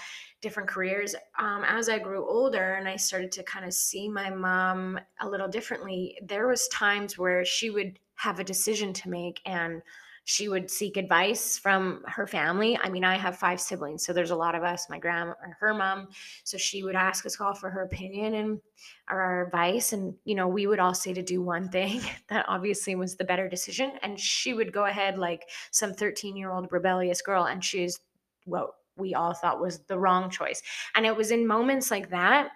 different 0.41 0.69
careers 0.69 1.15
um, 1.37 1.63
as 1.67 1.89
i 1.89 1.99
grew 1.99 2.25
older 2.25 2.75
and 2.75 2.87
i 2.87 2.95
started 2.95 3.29
to 3.31 3.43
kind 3.43 3.65
of 3.65 3.73
see 3.73 4.07
my 4.07 4.29
mom 4.29 4.97
a 5.19 5.27
little 5.27 5.47
differently 5.49 6.17
there 6.23 6.47
was 6.47 6.67
times 6.69 7.17
where 7.17 7.43
she 7.43 7.69
would 7.69 7.99
have 8.15 8.39
a 8.39 8.43
decision 8.43 8.93
to 8.93 9.09
make 9.09 9.41
and 9.45 9.81
she 10.29 10.49
would 10.49 10.69
seek 10.69 10.97
advice 10.97 11.57
from 11.57 12.03
her 12.05 12.27
family. 12.27 12.77
I 12.83 12.89
mean, 12.89 13.05
I 13.05 13.15
have 13.15 13.37
five 13.37 13.61
siblings, 13.61 14.05
so 14.05 14.11
there's 14.11 14.31
a 14.31 14.35
lot 14.35 14.55
of 14.55 14.63
us, 14.63 14.89
my 14.89 14.99
grandma 14.99 15.31
or 15.41 15.55
her 15.57 15.73
mom. 15.73 16.09
So 16.43 16.57
she 16.57 16.83
would 16.83 16.97
ask 16.97 17.25
us 17.25 17.39
all 17.39 17.53
for 17.53 17.69
her 17.69 17.83
opinion 17.83 18.33
and 18.33 18.59
our 19.07 19.45
advice. 19.45 19.93
And, 19.93 20.13
you 20.25 20.35
know, 20.35 20.49
we 20.49 20.67
would 20.67 20.79
all 20.79 20.93
say 20.93 21.13
to 21.13 21.21
do 21.21 21.41
one 21.41 21.69
thing 21.69 22.01
that 22.27 22.43
obviously 22.49 22.93
was 22.93 23.15
the 23.15 23.23
better 23.23 23.47
decision. 23.47 23.93
And 24.01 24.19
she 24.19 24.53
would 24.53 24.73
go 24.73 24.83
ahead 24.83 25.17
like 25.17 25.47
some 25.71 25.93
13 25.93 26.35
year 26.35 26.51
old 26.51 26.73
rebellious 26.73 27.21
girl 27.21 27.45
and 27.45 27.63
choose 27.63 27.97
what 28.43 28.71
we 28.97 29.13
all 29.13 29.33
thought 29.33 29.61
was 29.61 29.79
the 29.87 29.97
wrong 29.97 30.29
choice. 30.29 30.61
And 30.95 31.05
it 31.05 31.15
was 31.15 31.31
in 31.31 31.47
moments 31.47 31.89
like 31.89 32.09
that 32.09 32.49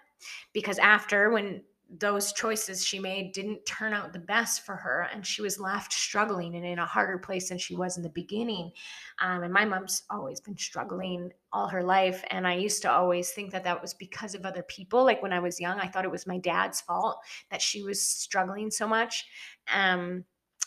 because 0.51 0.77
after 0.77 1.29
when 1.29 1.63
those 1.99 2.31
choices 2.31 2.85
she 2.85 2.99
made 2.99 3.33
didn't 3.33 3.65
turn 3.65 3.91
out 3.93 4.13
the 4.13 4.19
best 4.19 4.65
for 4.65 4.75
her 4.75 5.07
and 5.13 5.25
she 5.25 5.41
was 5.41 5.59
left 5.59 5.91
struggling 5.91 6.55
and 6.55 6.65
in 6.65 6.79
a 6.79 6.85
harder 6.85 7.17
place 7.17 7.49
than 7.49 7.57
she 7.57 7.75
was 7.75 7.97
in 7.97 8.03
the 8.03 8.09
beginning. 8.09 8.71
Um, 9.19 9.43
and 9.43 9.53
my 9.53 9.65
mom's 9.65 10.03
always 10.09 10.39
been 10.39 10.57
struggling 10.57 11.31
all 11.51 11.67
her 11.67 11.83
life 11.83 12.23
and 12.29 12.47
i 12.47 12.53
used 12.53 12.81
to 12.81 12.89
always 12.89 13.31
think 13.31 13.51
that 13.51 13.65
that 13.65 13.81
was 13.81 13.93
because 13.93 14.35
of 14.35 14.45
other 14.45 14.63
people. 14.63 15.03
Like 15.03 15.21
when 15.21 15.33
i 15.33 15.39
was 15.39 15.59
young 15.59 15.79
i 15.79 15.87
thought 15.87 16.05
it 16.05 16.11
was 16.11 16.27
my 16.27 16.37
dad's 16.37 16.81
fault 16.81 17.17
that 17.49 17.61
she 17.61 17.83
was 17.83 18.01
struggling 18.01 18.71
so 18.71 18.87
much 18.87 19.25
um, 19.73 20.23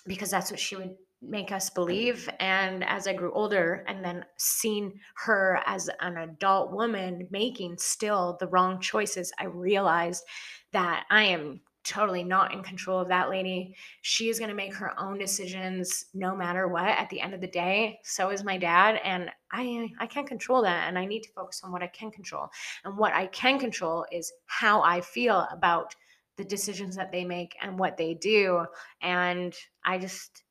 because 0.07 0.31
that's 0.31 0.51
what 0.51 0.61
she 0.61 0.77
would 0.77 0.95
make 1.29 1.53
us 1.53 1.71
believe. 1.71 2.29
And 2.41 2.85
as 2.85 3.07
I 3.07 3.13
grew 3.13 3.33
older 3.33 3.85
and 3.89 4.05
then 4.05 4.25
seeing 4.37 4.99
her 5.17 5.61
as 5.67 5.91
an 6.01 6.17
adult 6.19 6.73
woman 6.73 7.27
making 7.31 7.79
still 7.79 8.37
the 8.41 8.49
wrong 8.49 8.81
choices, 8.81 9.33
I 9.39 9.45
realized 9.45 10.25
that 10.73 11.05
I 11.11 11.25
am 11.25 11.61
totally 11.85 12.25
not 12.25 12.53
in 12.53 12.63
control 12.63 12.99
of 12.99 13.09
that 13.09 13.29
lady. 13.29 13.77
She 14.01 14.29
is 14.31 14.39
going 14.39 14.49
to 14.49 14.55
make 14.55 14.75
her 14.75 14.99
own 14.99 15.19
decisions 15.19 16.07
no 16.15 16.35
matter 16.35 16.67
what 16.67 16.89
at 16.89 17.11
the 17.11 17.21
end 17.21 17.35
of 17.35 17.41
the 17.41 17.47
day. 17.47 18.01
So 18.03 18.31
is 18.31 18.43
my 18.43 18.57
dad 18.57 19.01
and 19.05 19.31
I 19.53 19.91
I 20.01 20.07
can't 20.07 20.27
control 20.27 20.63
that 20.63 20.89
and 20.89 20.99
I 20.99 21.05
need 21.05 21.23
to 21.25 21.33
focus 21.33 21.61
on 21.63 21.73
what 21.73 21.83
I 21.83 21.89
can 21.89 22.11
control. 22.11 22.49
And 22.85 22.97
what 22.97 23.13
I 23.13 23.27
can 23.27 23.59
control 23.59 24.07
is 24.11 24.33
how 24.47 24.83
I 24.83 25.03
feel 25.03 25.47
about 25.53 25.95
the 26.37 26.45
decisions 26.45 26.97
that 26.97 27.13
they 27.13 27.25
make 27.25 27.55
and 27.61 27.79
what 27.79 27.97
they 27.97 28.15
do 28.15 28.65
and 29.03 29.55
I 29.85 29.99
just 29.99 30.44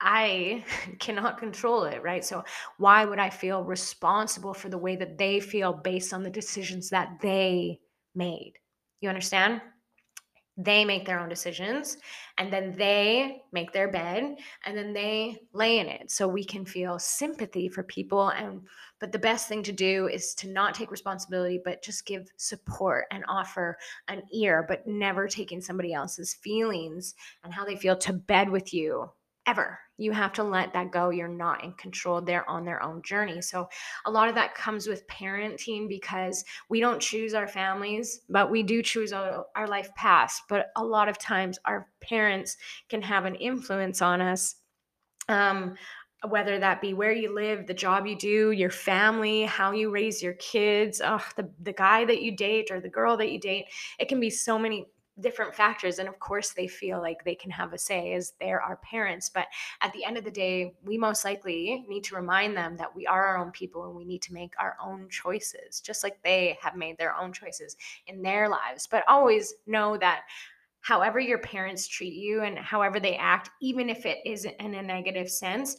I 0.00 0.64
cannot 0.98 1.38
control 1.38 1.84
it, 1.84 2.02
right? 2.02 2.24
So, 2.24 2.44
why 2.78 3.04
would 3.04 3.18
I 3.18 3.30
feel 3.30 3.62
responsible 3.62 4.54
for 4.54 4.68
the 4.68 4.78
way 4.78 4.96
that 4.96 5.18
they 5.18 5.40
feel 5.40 5.72
based 5.72 6.12
on 6.12 6.22
the 6.22 6.30
decisions 6.30 6.90
that 6.90 7.20
they 7.20 7.80
made? 8.14 8.54
You 9.00 9.08
understand? 9.08 9.60
They 10.56 10.84
make 10.84 11.06
their 11.06 11.20
own 11.20 11.30
decisions 11.30 11.96
and 12.36 12.52
then 12.52 12.74
they 12.76 13.40
make 13.50 13.72
their 13.72 13.90
bed 13.90 14.36
and 14.66 14.76
then 14.76 14.92
they 14.92 15.38
lay 15.54 15.78
in 15.78 15.86
it. 15.86 16.10
So 16.10 16.28
we 16.28 16.44
can 16.44 16.66
feel 16.66 16.98
sympathy 16.98 17.68
for 17.68 17.82
people 17.82 18.28
and 18.28 18.60
but 18.98 19.10
the 19.10 19.18
best 19.18 19.48
thing 19.48 19.62
to 19.62 19.72
do 19.72 20.08
is 20.08 20.34
to 20.34 20.48
not 20.48 20.74
take 20.74 20.90
responsibility 20.90 21.58
but 21.64 21.82
just 21.82 22.04
give 22.04 22.30
support 22.36 23.06
and 23.10 23.24
offer 23.26 23.78
an 24.08 24.22
ear 24.34 24.66
but 24.68 24.86
never 24.86 25.26
taking 25.26 25.62
somebody 25.62 25.94
else's 25.94 26.34
feelings 26.34 27.14
and 27.42 27.54
how 27.54 27.64
they 27.64 27.76
feel 27.76 27.96
to 27.96 28.12
bed 28.12 28.50
with 28.50 28.74
you 28.74 29.08
ever. 29.50 29.80
You 29.98 30.12
have 30.12 30.32
to 30.34 30.44
let 30.44 30.72
that 30.72 30.92
go. 30.92 31.10
You're 31.10 31.28
not 31.28 31.64
in 31.64 31.72
control. 31.72 32.20
They're 32.20 32.48
on 32.48 32.64
their 32.64 32.82
own 32.82 33.02
journey. 33.02 33.42
So, 33.42 33.68
a 34.06 34.10
lot 34.10 34.28
of 34.28 34.34
that 34.36 34.54
comes 34.54 34.86
with 34.86 35.06
parenting 35.08 35.88
because 35.88 36.44
we 36.68 36.80
don't 36.80 37.02
choose 37.02 37.34
our 37.34 37.48
families, 37.48 38.20
but 38.28 38.50
we 38.50 38.62
do 38.62 38.80
choose 38.80 39.12
our, 39.12 39.46
our 39.56 39.66
life 39.66 39.90
past. 39.96 40.44
But 40.48 40.70
a 40.76 40.84
lot 40.84 41.08
of 41.08 41.18
times, 41.18 41.58
our 41.64 41.88
parents 42.00 42.56
can 42.88 43.02
have 43.02 43.24
an 43.24 43.34
influence 43.34 44.00
on 44.00 44.20
us. 44.20 44.54
Um, 45.28 45.74
whether 46.28 46.58
that 46.58 46.82
be 46.82 46.92
where 46.92 47.12
you 47.12 47.34
live, 47.34 47.66
the 47.66 47.74
job 47.74 48.06
you 48.06 48.16
do, 48.16 48.50
your 48.52 48.70
family, 48.70 49.44
how 49.44 49.72
you 49.72 49.90
raise 49.90 50.22
your 50.22 50.34
kids, 50.34 50.98
the, 50.98 51.50
the 51.62 51.72
guy 51.72 52.04
that 52.04 52.20
you 52.20 52.36
date 52.36 52.70
or 52.70 52.78
the 52.78 52.90
girl 52.90 53.16
that 53.16 53.32
you 53.32 53.40
date. 53.40 53.64
It 53.98 54.08
can 54.08 54.20
be 54.20 54.28
so 54.28 54.58
many 54.58 54.86
different 55.18 55.54
factors 55.54 55.98
and 55.98 56.08
of 56.08 56.18
course 56.18 56.50
they 56.50 56.66
feel 56.66 57.00
like 57.00 57.24
they 57.24 57.34
can 57.34 57.50
have 57.50 57.72
a 57.72 57.78
say 57.78 58.12
as 58.14 58.32
they're 58.40 58.62
our 58.62 58.76
parents 58.76 59.28
but 59.28 59.46
at 59.80 59.92
the 59.92 60.04
end 60.04 60.16
of 60.16 60.24
the 60.24 60.30
day 60.30 60.72
we 60.84 60.96
most 60.96 61.24
likely 61.24 61.84
need 61.88 62.04
to 62.04 62.14
remind 62.14 62.56
them 62.56 62.76
that 62.76 62.94
we 62.94 63.06
are 63.06 63.26
our 63.26 63.38
own 63.38 63.50
people 63.50 63.84
and 63.86 63.94
we 63.94 64.04
need 64.04 64.22
to 64.22 64.32
make 64.32 64.54
our 64.58 64.76
own 64.82 65.08
choices 65.10 65.80
just 65.80 66.02
like 66.02 66.22
they 66.22 66.56
have 66.62 66.76
made 66.76 66.96
their 66.96 67.14
own 67.16 67.32
choices 67.32 67.76
in 68.06 68.22
their 68.22 68.48
lives 68.48 68.86
but 68.86 69.04
always 69.08 69.54
know 69.66 69.96
that 69.96 70.22
however 70.80 71.18
your 71.18 71.38
parents 71.38 71.86
treat 71.86 72.14
you 72.14 72.42
and 72.42 72.58
however 72.58 72.98
they 73.00 73.16
act 73.16 73.50
even 73.60 73.90
if 73.90 74.06
it 74.06 74.18
isn't 74.24 74.54
in 74.60 74.74
a 74.74 74.82
negative 74.82 75.28
sense 75.28 75.76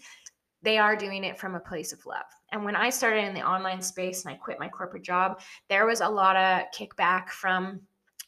they 0.63 0.77
are 0.77 0.95
doing 0.95 1.23
it 1.23 1.39
from 1.39 1.55
a 1.55 1.59
place 1.59 1.91
of 1.91 2.05
love. 2.05 2.25
And 2.51 2.63
when 2.63 2.75
I 2.75 2.89
started 2.89 3.23
in 3.23 3.33
the 3.33 3.47
online 3.47 3.81
space 3.81 4.23
and 4.23 4.33
I 4.33 4.37
quit 4.37 4.59
my 4.59 4.69
corporate 4.69 5.03
job, 5.03 5.41
there 5.69 5.85
was 5.85 6.01
a 6.01 6.07
lot 6.07 6.35
of 6.35 6.65
kickback 6.77 7.29
from 7.29 7.81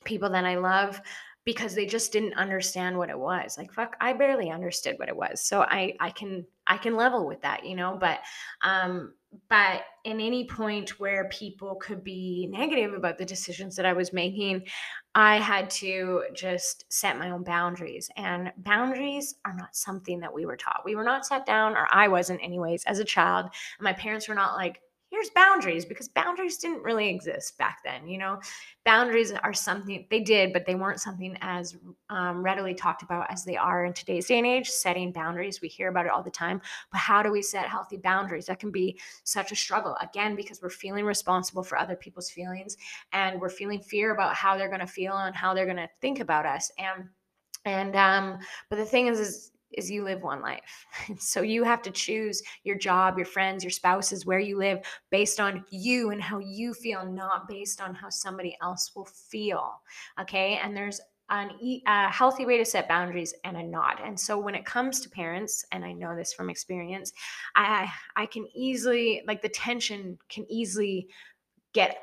people 0.06 0.30
that 0.30 0.46
I 0.46 0.56
love 0.56 1.02
because 1.46 1.76
they 1.76 1.86
just 1.86 2.14
didn't 2.14 2.36
understand 2.36 2.98
what 2.98 3.10
it 3.10 3.20
was. 3.20 3.58
Like 3.58 3.74
fuck, 3.74 3.96
I 4.00 4.14
barely 4.14 4.50
understood 4.50 4.96
what 4.98 5.10
it 5.10 5.16
was. 5.16 5.42
So 5.42 5.62
I 5.62 5.96
I 6.00 6.10
can 6.10 6.46
I 6.68 6.78
can 6.78 6.96
level 6.96 7.28
with 7.28 7.42
that, 7.42 7.66
you 7.66 7.76
know, 7.76 7.98
but 8.00 8.20
um 8.64 9.14
but 9.50 9.82
in 10.06 10.20
any 10.20 10.46
point 10.46 11.00
where 11.00 11.28
people 11.30 11.76
could 11.76 12.04
be 12.04 12.48
negative 12.52 12.94
about 12.94 13.18
the 13.18 13.26
decisions 13.26 13.76
that 13.76 13.86
I 13.86 13.94
was 13.94 14.14
making, 14.14 14.64
I 15.16 15.38
had 15.38 15.72
to 15.72 16.24
just 16.36 16.86
set 16.90 17.18
my 17.18 17.32
own 17.32 17.44
boundaries. 17.44 18.10
And 18.16 18.52
boundaries 18.58 19.36
are 19.44 19.56
not 19.56 19.76
something 19.76 20.20
that 20.20 20.34
we 20.34 20.46
were 20.46 20.58
taught. 20.58 20.82
We 20.86 20.96
were 20.96 21.04
not 21.04 21.26
set 21.26 21.48
down, 21.48 21.74
or 21.74 21.88
I 21.90 22.08
wasn't, 22.10 22.44
anyways, 22.44 22.84
as 22.86 23.00
a 23.00 23.04
child. 23.04 23.48
My 23.80 23.94
parents 23.94 24.28
were 24.28 24.36
not 24.36 24.56
like, 24.56 24.82
here's 25.24 25.34
boundaries 25.34 25.86
because 25.86 26.10
boundaries 26.10 26.58
didn't 26.58 26.84
really 26.84 27.08
exist 27.08 27.58
back 27.58 27.80
then 27.84 28.08
you 28.08 28.18
know? 28.18 28.40
Boundaries 28.86 29.32
are 29.32 29.54
something 29.54 30.06
they 30.10 30.20
did 30.20 30.52
but 30.52 30.66
they 30.66 30.76
weren't 30.76 31.00
something 31.00 31.38
as 31.40 31.78
um, 32.10 32.44
readily 32.44 32.74
talked 32.74 33.04
about 33.04 33.32
as 33.32 33.46
they 33.46 33.56
are 33.56 33.86
in 33.86 33.94
today's 33.94 34.28
day 34.28 34.38
and 34.38 34.48
age 34.48 34.70
setting 34.70 35.12
boundaries. 35.14 35.62
We 35.62 35.70
hear 35.70 35.88
about 35.88 36.06
it 36.06 36.12
all 36.12 36.24
the 36.24 36.30
time 36.30 36.62
but 36.92 36.98
how 36.98 37.24
do 37.24 37.32
we 37.32 37.42
set 37.42 37.68
healthy 37.68 37.98
boundaries? 37.98 38.48
That 38.48 38.60
can 38.60 38.72
be 38.72 39.00
such 39.24 39.52
a 39.52 39.56
struggle 39.56 39.96
again 40.02 40.36
because 40.36 40.62
we're 40.62 40.70
feeling 40.70 41.06
responsible 41.06 41.64
for 41.64 41.78
other 41.78 41.96
people's 41.96 42.30
feelings 42.30 42.76
and 43.14 43.40
we're 43.40 43.50
feeling 43.50 43.80
fear 43.80 44.14
about 44.14 44.36
how 44.36 44.58
they're 44.58 44.68
going 44.68 44.82
to 44.82 44.88
feel 44.88 45.16
and 45.16 45.36
how 45.36 45.54
they're 45.54 45.66
going 45.66 45.78
to 45.78 45.90
think 46.02 46.20
about 46.20 46.46
us 46.46 46.70
and 46.78 47.08
and 47.66 47.96
um 47.96 48.38
but 48.70 48.76
the 48.76 48.84
thing 48.86 49.08
is 49.08 49.20
is 49.20 49.53
is 49.78 49.90
you 49.90 50.04
live 50.04 50.22
one 50.22 50.42
life. 50.42 50.86
So 51.20 51.42
you 51.42 51.64
have 51.64 51.82
to 51.84 51.92
choose 51.92 52.42
your 52.64 52.78
job, 52.78 53.18
your 53.18 53.26
friends, 53.26 53.64
your 53.64 53.72
spouses, 53.72 54.26
where 54.26 54.40
you 54.40 54.58
live 54.58 54.80
based 55.10 55.40
on 55.40 55.64
you 55.70 56.12
and 56.12 56.22
how 56.22 56.40
you 56.40 56.74
feel, 56.74 57.06
not 57.06 57.48
based 57.48 57.82
on 57.82 57.96
how 57.96 58.10
somebody 58.10 58.58
else 58.62 58.92
will 58.96 59.06
feel. 59.06 59.82
Okay. 60.20 60.60
And 60.62 60.76
there's 60.76 61.00
an, 61.30 61.52
a 61.88 62.10
healthy 62.10 62.46
way 62.46 62.58
to 62.58 62.66
set 62.66 62.88
boundaries 62.88 63.34
and 63.44 63.58
a 63.58 63.64
not. 63.64 64.06
And 64.06 64.20
so 64.20 64.38
when 64.38 64.56
it 64.56 64.66
comes 64.66 65.00
to 65.02 65.10
parents, 65.10 65.66
and 65.72 65.84
I 65.84 65.94
know 65.94 66.16
this 66.16 66.34
from 66.34 66.50
experience, 66.50 67.14
I 67.56 67.92
I 68.16 68.26
can 68.26 68.48
easily 68.54 69.24
like 69.28 69.42
the 69.42 69.50
tension 69.50 70.18
can 70.30 70.46
easily 70.50 71.08
get 71.74 71.98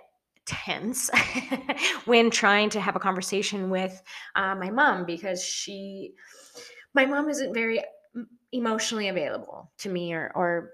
tense 0.47 1.11
when 2.07 2.31
trying 2.31 2.71
to 2.71 2.81
have 2.81 2.97
a 2.97 3.01
conversation 3.01 3.71
with 3.71 4.03
uh, 4.35 4.55
my 4.55 4.71
mom 4.71 5.05
because 5.05 5.45
she 5.45 6.15
my 6.95 7.07
mom 7.07 7.29
isn't 7.29 7.55
very 7.55 7.83
emotionally 8.53 9.09
available 9.09 9.71
to 9.79 9.89
me 9.89 10.13
or 10.13 10.33
or 10.35 10.71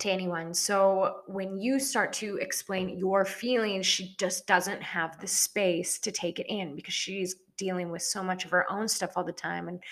to 0.00 0.10
anyone. 0.10 0.52
So 0.52 1.20
when 1.28 1.56
you 1.58 1.78
start 1.78 2.12
to 2.14 2.36
explain 2.38 2.98
your 2.98 3.24
feelings, 3.24 3.86
she 3.86 4.16
just 4.18 4.46
doesn't 4.46 4.82
have 4.82 5.20
the 5.20 5.28
space 5.28 6.00
to 6.00 6.10
take 6.10 6.40
it 6.40 6.46
in 6.48 6.74
because 6.74 6.94
she's 6.94 7.36
dealing 7.56 7.90
with 7.90 8.02
so 8.02 8.22
much 8.22 8.44
of 8.44 8.50
her 8.50 8.70
own 8.70 8.88
stuff 8.88 9.12
all 9.14 9.22
the 9.22 9.32
time. 9.32 9.68
And 9.68 9.82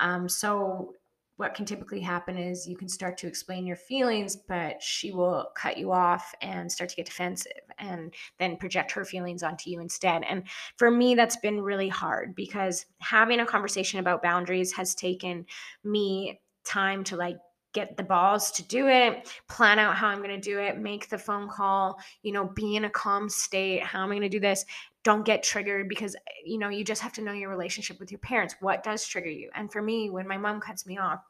um, 0.00 0.28
so 0.28 0.94
what 1.36 1.54
can 1.54 1.64
typically 1.64 2.00
happen 2.00 2.36
is 2.36 2.68
you 2.68 2.76
can 2.76 2.88
start 2.88 3.16
to 3.18 3.26
explain 3.26 3.66
your 3.66 3.76
feelings, 3.76 4.36
but 4.36 4.82
she 4.82 5.12
will 5.12 5.48
cut 5.56 5.76
you 5.76 5.90
off 5.92 6.34
and 6.42 6.70
start 6.70 6.90
to 6.90 6.96
get 6.96 7.06
defensive 7.06 7.52
and 7.78 8.14
then 8.38 8.56
project 8.56 8.92
her 8.92 9.04
feelings 9.04 9.42
onto 9.42 9.70
you 9.70 9.80
instead. 9.80 10.22
And 10.24 10.44
for 10.76 10.90
me, 10.90 11.14
that's 11.14 11.36
been 11.36 11.60
really 11.60 11.88
hard 11.88 12.34
because 12.34 12.86
having 13.00 13.40
a 13.40 13.46
conversation 13.46 13.98
about 13.98 14.22
boundaries 14.22 14.72
has 14.72 14.94
taken 14.94 15.46
me 15.84 16.40
time 16.64 17.02
to 17.04 17.16
like 17.16 17.38
get 17.72 17.96
the 17.96 18.02
balls 18.02 18.50
to 18.52 18.62
do 18.64 18.88
it, 18.88 19.32
plan 19.48 19.78
out 19.78 19.96
how 19.96 20.08
I'm 20.08 20.18
going 20.18 20.28
to 20.28 20.40
do 20.40 20.58
it, 20.58 20.78
make 20.78 21.08
the 21.08 21.18
phone 21.18 21.48
call, 21.48 21.98
you 22.22 22.32
know, 22.32 22.44
be 22.44 22.76
in 22.76 22.84
a 22.84 22.90
calm 22.90 23.28
state. 23.28 23.82
How 23.82 24.02
am 24.02 24.10
I 24.10 24.16
going 24.16 24.22
to 24.22 24.28
do 24.28 24.40
this? 24.40 24.64
Don't 25.04 25.24
get 25.24 25.42
triggered 25.42 25.88
because, 25.88 26.16
you 26.44 26.58
know, 26.58 26.68
you 26.68 26.84
just 26.84 27.02
have 27.02 27.12
to 27.14 27.22
know 27.22 27.32
your 27.32 27.50
relationship 27.50 27.98
with 27.98 28.10
your 28.10 28.20
parents. 28.20 28.54
What 28.60 28.82
does 28.84 29.06
trigger 29.06 29.30
you? 29.30 29.50
And 29.54 29.72
for 29.72 29.82
me, 29.82 30.10
when 30.10 30.28
my 30.28 30.38
mom 30.38 30.60
cuts 30.60 30.86
me 30.86 30.98
off, 30.98 31.20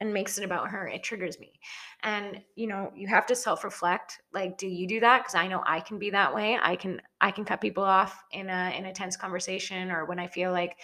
and 0.00 0.12
makes 0.12 0.38
it 0.38 0.44
about 0.44 0.68
her 0.70 0.88
it 0.88 1.02
triggers 1.02 1.38
me 1.38 1.52
and 2.02 2.42
you 2.56 2.66
know 2.66 2.92
you 2.94 3.06
have 3.06 3.26
to 3.26 3.34
self 3.34 3.64
reflect 3.64 4.20
like 4.32 4.58
do 4.58 4.66
you 4.66 4.86
do 4.86 5.00
that 5.00 5.18
because 5.18 5.34
i 5.34 5.46
know 5.46 5.62
i 5.66 5.80
can 5.80 5.98
be 5.98 6.10
that 6.10 6.34
way 6.34 6.58
i 6.62 6.74
can 6.76 7.00
i 7.20 7.30
can 7.30 7.44
cut 7.44 7.60
people 7.60 7.84
off 7.84 8.22
in 8.32 8.50
a 8.50 8.74
in 8.76 8.86
a 8.86 8.92
tense 8.92 9.16
conversation 9.16 9.90
or 9.90 10.04
when 10.04 10.18
i 10.18 10.26
feel 10.26 10.50
like 10.52 10.76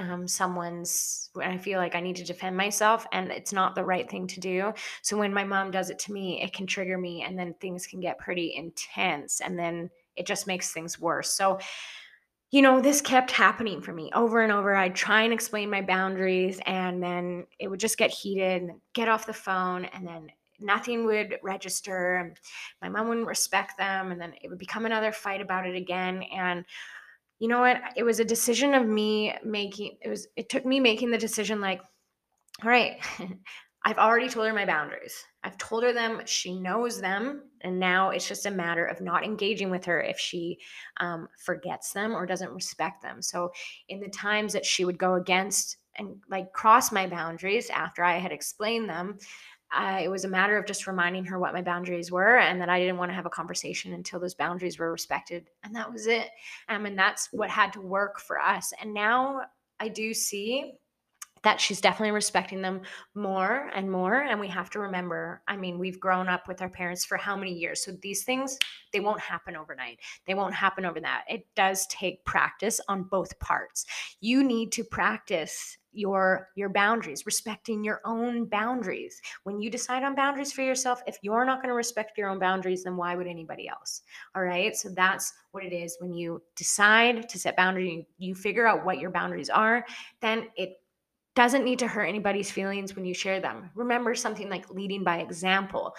um, 0.00 0.28
someone's 0.28 1.30
when 1.32 1.50
I 1.50 1.58
feel 1.58 1.80
like 1.80 1.96
I 1.96 2.00
need 2.00 2.14
to 2.16 2.24
defend 2.24 2.56
myself 2.56 3.04
and 3.12 3.32
it's 3.32 3.52
not 3.52 3.74
the 3.74 3.84
right 3.84 4.08
thing 4.08 4.28
to 4.28 4.38
do. 4.38 4.72
So 5.02 5.16
when 5.16 5.34
my 5.34 5.42
mom 5.42 5.72
does 5.72 5.90
it 5.90 5.98
to 6.00 6.12
me, 6.12 6.40
it 6.40 6.52
can 6.52 6.68
trigger 6.68 6.96
me 6.96 7.22
and 7.22 7.36
then 7.36 7.54
things 7.54 7.84
can 7.84 7.98
get 7.98 8.18
pretty 8.18 8.54
intense 8.54 9.40
and 9.40 9.58
then 9.58 9.90
it 10.18 10.26
just 10.26 10.46
makes 10.46 10.72
things 10.72 10.98
worse. 11.00 11.32
So 11.32 11.58
you 12.50 12.62
know, 12.62 12.80
this 12.80 13.02
kept 13.02 13.30
happening 13.30 13.82
for 13.82 13.92
me 13.92 14.10
over 14.14 14.40
and 14.40 14.50
over. 14.50 14.74
I'd 14.74 14.94
try 14.94 15.22
and 15.22 15.32
explain 15.34 15.68
my 15.68 15.82
boundaries, 15.82 16.60
and 16.64 17.02
then 17.02 17.46
it 17.58 17.68
would 17.68 17.80
just 17.80 17.98
get 17.98 18.10
heated 18.10 18.62
and 18.62 18.80
get 18.94 19.08
off 19.08 19.26
the 19.26 19.34
phone, 19.34 19.84
and 19.86 20.06
then 20.06 20.28
nothing 20.58 21.04
would 21.04 21.38
register. 21.42 22.34
My 22.80 22.88
mom 22.88 23.08
wouldn't 23.08 23.26
respect 23.26 23.76
them, 23.76 24.12
and 24.12 24.20
then 24.20 24.32
it 24.42 24.48
would 24.48 24.58
become 24.58 24.86
another 24.86 25.12
fight 25.12 25.42
about 25.42 25.66
it 25.66 25.76
again. 25.76 26.22
And 26.34 26.64
you 27.38 27.48
know 27.48 27.60
what? 27.60 27.80
It 27.96 28.02
was 28.02 28.18
a 28.18 28.24
decision 28.24 28.72
of 28.74 28.86
me 28.86 29.34
making 29.44 29.98
it 30.00 30.08
was 30.08 30.26
it 30.34 30.48
took 30.48 30.64
me 30.64 30.80
making 30.80 31.10
the 31.10 31.18
decision 31.18 31.60
like, 31.60 31.82
all 32.64 32.70
right, 32.70 32.98
I've 33.84 33.98
already 33.98 34.28
told 34.28 34.46
her 34.46 34.52
my 34.52 34.66
boundaries. 34.66 35.14
I've 35.44 35.56
told 35.56 35.84
her 35.84 35.92
them. 35.92 36.20
She 36.24 36.58
knows 36.58 37.00
them. 37.00 37.44
And 37.62 37.78
now 37.78 38.10
it's 38.10 38.28
just 38.28 38.46
a 38.46 38.50
matter 38.50 38.84
of 38.84 39.00
not 39.00 39.24
engaging 39.24 39.70
with 39.70 39.84
her 39.86 40.00
if 40.02 40.18
she 40.18 40.58
um, 40.98 41.28
forgets 41.38 41.92
them 41.92 42.12
or 42.12 42.26
doesn't 42.26 42.52
respect 42.52 43.02
them. 43.02 43.22
So, 43.22 43.52
in 43.88 44.00
the 44.00 44.08
times 44.08 44.52
that 44.52 44.66
she 44.66 44.84
would 44.84 44.98
go 44.98 45.14
against 45.14 45.76
and 45.96 46.16
like 46.28 46.52
cross 46.52 46.92
my 46.92 47.06
boundaries 47.06 47.70
after 47.70 48.04
I 48.04 48.18
had 48.18 48.32
explained 48.32 48.88
them, 48.88 49.18
uh, 49.72 50.00
it 50.02 50.08
was 50.08 50.24
a 50.24 50.28
matter 50.28 50.56
of 50.56 50.66
just 50.66 50.86
reminding 50.86 51.24
her 51.26 51.38
what 51.38 51.52
my 51.52 51.62
boundaries 51.62 52.10
were 52.10 52.38
and 52.38 52.60
that 52.60 52.70
I 52.70 52.78
didn't 52.80 52.96
want 52.96 53.10
to 53.10 53.14
have 53.14 53.26
a 53.26 53.30
conversation 53.30 53.92
until 53.92 54.18
those 54.18 54.34
boundaries 54.34 54.78
were 54.78 54.90
respected. 54.90 55.50
And 55.62 55.74
that 55.76 55.92
was 55.92 56.06
it. 56.06 56.30
Um, 56.68 56.86
and 56.86 56.98
that's 56.98 57.28
what 57.32 57.50
had 57.50 57.72
to 57.74 57.80
work 57.80 58.18
for 58.18 58.40
us. 58.40 58.72
And 58.80 58.94
now 58.94 59.42
I 59.78 59.88
do 59.88 60.14
see 60.14 60.72
that 61.42 61.60
she's 61.60 61.80
definitely 61.80 62.12
respecting 62.12 62.62
them 62.62 62.80
more 63.14 63.70
and 63.74 63.90
more 63.90 64.22
and 64.22 64.40
we 64.40 64.48
have 64.48 64.70
to 64.70 64.78
remember 64.78 65.42
i 65.48 65.56
mean 65.56 65.78
we've 65.78 66.00
grown 66.00 66.28
up 66.28 66.48
with 66.48 66.62
our 66.62 66.68
parents 66.68 67.04
for 67.04 67.16
how 67.16 67.36
many 67.36 67.52
years? 67.52 67.82
So 67.82 67.92
these 68.02 68.24
things 68.24 68.58
they 68.92 69.00
won't 69.00 69.20
happen 69.20 69.56
overnight. 69.56 69.98
They 70.26 70.34
won't 70.34 70.54
happen 70.54 70.84
over 70.84 71.00
that. 71.00 71.24
It 71.28 71.46
does 71.54 71.86
take 71.88 72.24
practice 72.24 72.80
on 72.88 73.02
both 73.02 73.38
parts. 73.38 73.84
You 74.20 74.42
need 74.42 74.72
to 74.72 74.84
practice 74.84 75.76
your 75.92 76.48
your 76.54 76.68
boundaries 76.68 77.26
respecting 77.26 77.82
your 77.82 78.00
own 78.04 78.44
boundaries. 78.44 79.20
When 79.44 79.60
you 79.60 79.70
decide 79.70 80.04
on 80.04 80.14
boundaries 80.14 80.52
for 80.52 80.62
yourself 80.62 81.02
if 81.06 81.18
you're 81.22 81.44
not 81.44 81.58
going 81.58 81.70
to 81.70 81.74
respect 81.74 82.16
your 82.16 82.28
own 82.28 82.38
boundaries 82.38 82.84
then 82.84 82.96
why 82.96 83.16
would 83.16 83.26
anybody 83.26 83.68
else? 83.68 84.02
All 84.34 84.42
right? 84.42 84.76
So 84.76 84.90
that's 84.90 85.32
what 85.50 85.64
it 85.64 85.72
is 85.72 85.96
when 85.98 86.12
you 86.12 86.42
decide 86.56 87.28
to 87.28 87.38
set 87.38 87.56
boundaries 87.56 88.04
you 88.18 88.34
figure 88.34 88.66
out 88.66 88.84
what 88.84 88.98
your 88.98 89.10
boundaries 89.10 89.50
are 89.50 89.84
then 90.20 90.48
it 90.56 90.74
doesn't 91.34 91.64
need 91.64 91.78
to 91.80 91.86
hurt 91.86 92.06
anybody's 92.06 92.50
feelings 92.50 92.96
when 92.96 93.04
you 93.04 93.14
share 93.14 93.40
them. 93.40 93.70
Remember 93.74 94.14
something 94.14 94.48
like 94.48 94.70
leading 94.70 95.04
by 95.04 95.18
example. 95.18 95.94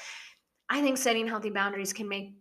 I 0.70 0.82
think 0.82 0.98
setting 0.98 1.28
healthy 1.28 1.50
boundaries 1.50 1.94
can 1.94 2.08
make 2.08 2.34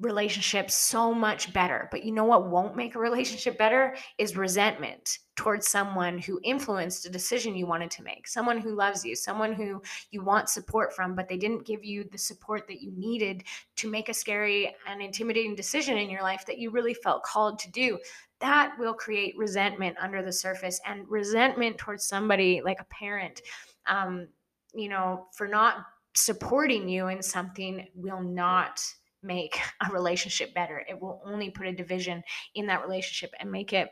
relationships 0.00 0.74
so 0.74 1.12
much 1.12 1.52
better. 1.52 1.88
But 1.90 2.04
you 2.04 2.12
know 2.12 2.24
what 2.24 2.48
won't 2.48 2.76
make 2.76 2.94
a 2.94 3.00
relationship 3.00 3.58
better 3.58 3.96
is 4.16 4.36
resentment 4.36 5.18
towards 5.34 5.68
someone 5.68 6.18
who 6.18 6.40
influenced 6.44 7.06
a 7.06 7.10
decision 7.10 7.56
you 7.56 7.66
wanted 7.66 7.90
to 7.92 8.02
make, 8.02 8.28
someone 8.28 8.58
who 8.58 8.74
loves 8.74 9.04
you, 9.04 9.16
someone 9.16 9.52
who 9.52 9.82
you 10.10 10.22
want 10.22 10.48
support 10.48 10.94
from, 10.94 11.14
but 11.14 11.28
they 11.28 11.36
didn't 11.36 11.66
give 11.66 11.84
you 11.84 12.04
the 12.10 12.18
support 12.18 12.66
that 12.68 12.80
you 12.80 12.92
needed 12.96 13.44
to 13.76 13.90
make 13.90 14.08
a 14.08 14.14
scary 14.14 14.74
and 14.88 15.00
intimidating 15.00 15.54
decision 15.54 15.96
in 15.96 16.10
your 16.10 16.22
life 16.22 16.44
that 16.46 16.58
you 16.58 16.70
really 16.70 16.94
felt 16.94 17.22
called 17.24 17.58
to 17.58 17.70
do. 17.70 17.98
That 18.40 18.72
will 18.78 18.94
create 18.94 19.36
resentment 19.36 19.96
under 20.00 20.22
the 20.22 20.32
surface 20.32 20.80
and 20.86 21.08
resentment 21.08 21.78
towards 21.78 22.04
somebody 22.04 22.60
like 22.64 22.80
a 22.80 22.84
parent, 22.84 23.40
um, 23.86 24.28
you 24.74 24.88
know, 24.88 25.26
for 25.34 25.48
not 25.48 25.78
supporting 26.14 26.88
you 26.88 27.08
in 27.08 27.22
something 27.22 27.86
will 27.94 28.22
not 28.22 28.80
make 29.22 29.58
a 29.86 29.92
relationship 29.92 30.54
better. 30.54 30.84
It 30.88 31.00
will 31.00 31.22
only 31.24 31.50
put 31.50 31.66
a 31.66 31.72
division 31.72 32.22
in 32.54 32.66
that 32.66 32.82
relationship 32.82 33.32
and 33.40 33.50
make 33.50 33.72
it 33.72 33.90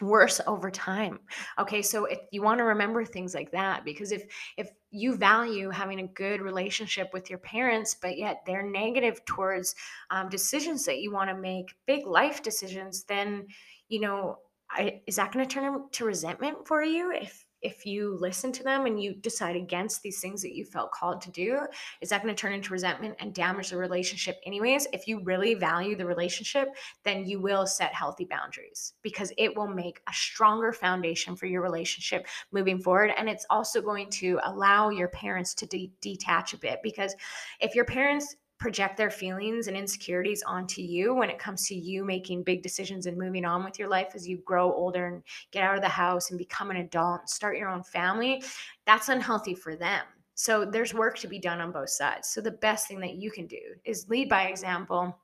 worse 0.00 0.40
over 0.46 0.70
time 0.70 1.20
okay 1.58 1.80
so 1.80 2.04
if 2.04 2.18
you 2.32 2.42
want 2.42 2.58
to 2.58 2.64
remember 2.64 3.04
things 3.04 3.34
like 3.34 3.52
that 3.52 3.84
because 3.84 4.10
if 4.10 4.24
if 4.56 4.68
you 4.90 5.16
value 5.16 5.70
having 5.70 6.00
a 6.00 6.06
good 6.08 6.40
relationship 6.40 7.10
with 7.12 7.30
your 7.30 7.38
parents 7.38 7.94
but 7.94 8.18
yet 8.18 8.38
they're 8.46 8.68
negative 8.68 9.24
towards 9.24 9.74
um, 10.10 10.28
decisions 10.28 10.84
that 10.84 10.98
you 10.98 11.12
want 11.12 11.30
to 11.30 11.36
make 11.36 11.74
big 11.86 12.06
life 12.06 12.42
decisions 12.42 13.04
then 13.04 13.46
you 13.88 14.00
know 14.00 14.38
I, 14.70 15.02
is 15.06 15.16
that 15.16 15.30
going 15.30 15.46
to 15.46 15.52
turn 15.52 15.72
into 15.72 16.04
resentment 16.04 16.66
for 16.66 16.82
you 16.82 17.12
if 17.12 17.43
if 17.64 17.86
you 17.86 18.16
listen 18.20 18.52
to 18.52 18.62
them 18.62 18.86
and 18.86 19.02
you 19.02 19.14
decide 19.14 19.56
against 19.56 20.02
these 20.02 20.20
things 20.20 20.42
that 20.42 20.54
you 20.54 20.64
felt 20.64 20.92
called 20.92 21.20
to 21.22 21.30
do, 21.30 21.58
is 22.00 22.10
that 22.10 22.22
going 22.22 22.34
to 22.34 22.40
turn 22.40 22.52
into 22.52 22.72
resentment 22.72 23.16
and 23.18 23.34
damage 23.34 23.70
the 23.70 23.76
relationship 23.76 24.38
anyways? 24.44 24.86
If 24.92 25.08
you 25.08 25.20
really 25.24 25.54
value 25.54 25.96
the 25.96 26.06
relationship, 26.06 26.68
then 27.02 27.24
you 27.24 27.40
will 27.40 27.66
set 27.66 27.94
healthy 27.94 28.26
boundaries 28.26 28.92
because 29.02 29.32
it 29.38 29.56
will 29.56 29.66
make 29.66 30.00
a 30.08 30.12
stronger 30.12 30.72
foundation 30.72 31.34
for 31.34 31.46
your 31.46 31.62
relationship 31.62 32.26
moving 32.52 32.78
forward. 32.78 33.10
And 33.16 33.28
it's 33.28 33.46
also 33.48 33.80
going 33.80 34.10
to 34.10 34.38
allow 34.44 34.90
your 34.90 35.08
parents 35.08 35.54
to 35.54 35.66
de- 35.66 35.92
detach 36.02 36.52
a 36.52 36.58
bit 36.58 36.80
because 36.82 37.16
if 37.60 37.74
your 37.74 37.86
parents 37.86 38.36
project 38.64 38.96
their 38.96 39.10
feelings 39.10 39.68
and 39.68 39.76
insecurities 39.76 40.42
onto 40.42 40.80
you 40.80 41.14
when 41.14 41.28
it 41.28 41.38
comes 41.38 41.68
to 41.68 41.74
you 41.74 42.02
making 42.02 42.42
big 42.42 42.62
decisions 42.62 43.04
and 43.04 43.14
moving 43.14 43.44
on 43.44 43.62
with 43.62 43.78
your 43.78 43.90
life 43.90 44.12
as 44.14 44.26
you 44.26 44.38
grow 44.38 44.72
older 44.72 45.06
and 45.06 45.22
get 45.50 45.62
out 45.62 45.74
of 45.74 45.82
the 45.82 45.88
house 45.88 46.30
and 46.30 46.38
become 46.38 46.70
an 46.70 46.78
adult 46.78 47.20
and 47.20 47.28
start 47.28 47.58
your 47.58 47.68
own 47.68 47.82
family, 47.82 48.42
that's 48.86 49.10
unhealthy 49.10 49.54
for 49.54 49.76
them. 49.76 50.02
So 50.34 50.64
there's 50.64 50.94
work 50.94 51.18
to 51.18 51.28
be 51.28 51.38
done 51.38 51.60
on 51.60 51.72
both 51.72 51.90
sides. 51.90 52.28
So 52.28 52.40
the 52.40 52.52
best 52.52 52.88
thing 52.88 53.00
that 53.00 53.16
you 53.16 53.30
can 53.30 53.46
do 53.46 53.60
is 53.84 54.08
lead 54.08 54.30
by 54.30 54.44
example 54.44 55.14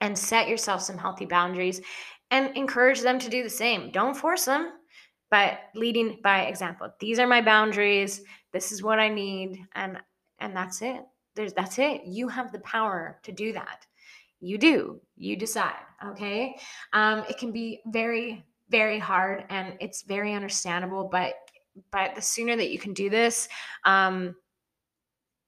and 0.00 0.16
set 0.16 0.46
yourself 0.46 0.80
some 0.80 0.96
healthy 0.96 1.26
boundaries 1.26 1.80
and 2.30 2.56
encourage 2.56 3.00
them 3.00 3.18
to 3.18 3.28
do 3.28 3.42
the 3.42 3.50
same. 3.50 3.90
Don't 3.90 4.16
force 4.16 4.44
them, 4.44 4.70
but 5.28 5.58
leading 5.74 6.20
by 6.22 6.42
example. 6.42 6.88
These 7.00 7.18
are 7.18 7.26
my 7.26 7.40
boundaries. 7.40 8.22
This 8.52 8.70
is 8.70 8.80
what 8.80 9.00
I 9.00 9.08
need 9.08 9.58
and 9.74 9.98
and 10.38 10.54
that's 10.54 10.82
it 10.82 11.02
there's 11.36 11.52
that's 11.52 11.78
it. 11.78 12.02
You 12.04 12.28
have 12.28 12.52
the 12.52 12.60
power 12.60 13.20
to 13.22 13.32
do 13.32 13.52
that. 13.52 13.86
You 14.40 14.58
do. 14.58 15.00
You 15.16 15.36
decide 15.36 15.74
okay? 16.04 16.56
Um, 16.92 17.24
it 17.28 17.38
can 17.38 17.52
be 17.52 17.80
very 17.86 18.44
very 18.68 18.98
hard 18.98 19.44
and 19.48 19.74
it's 19.80 20.02
very 20.02 20.34
understandable 20.34 21.08
but 21.10 21.34
but 21.92 22.14
the 22.14 22.22
sooner 22.22 22.56
that 22.56 22.70
you 22.70 22.78
can 22.78 22.92
do 22.92 23.08
this 23.08 23.48
um, 23.84 24.34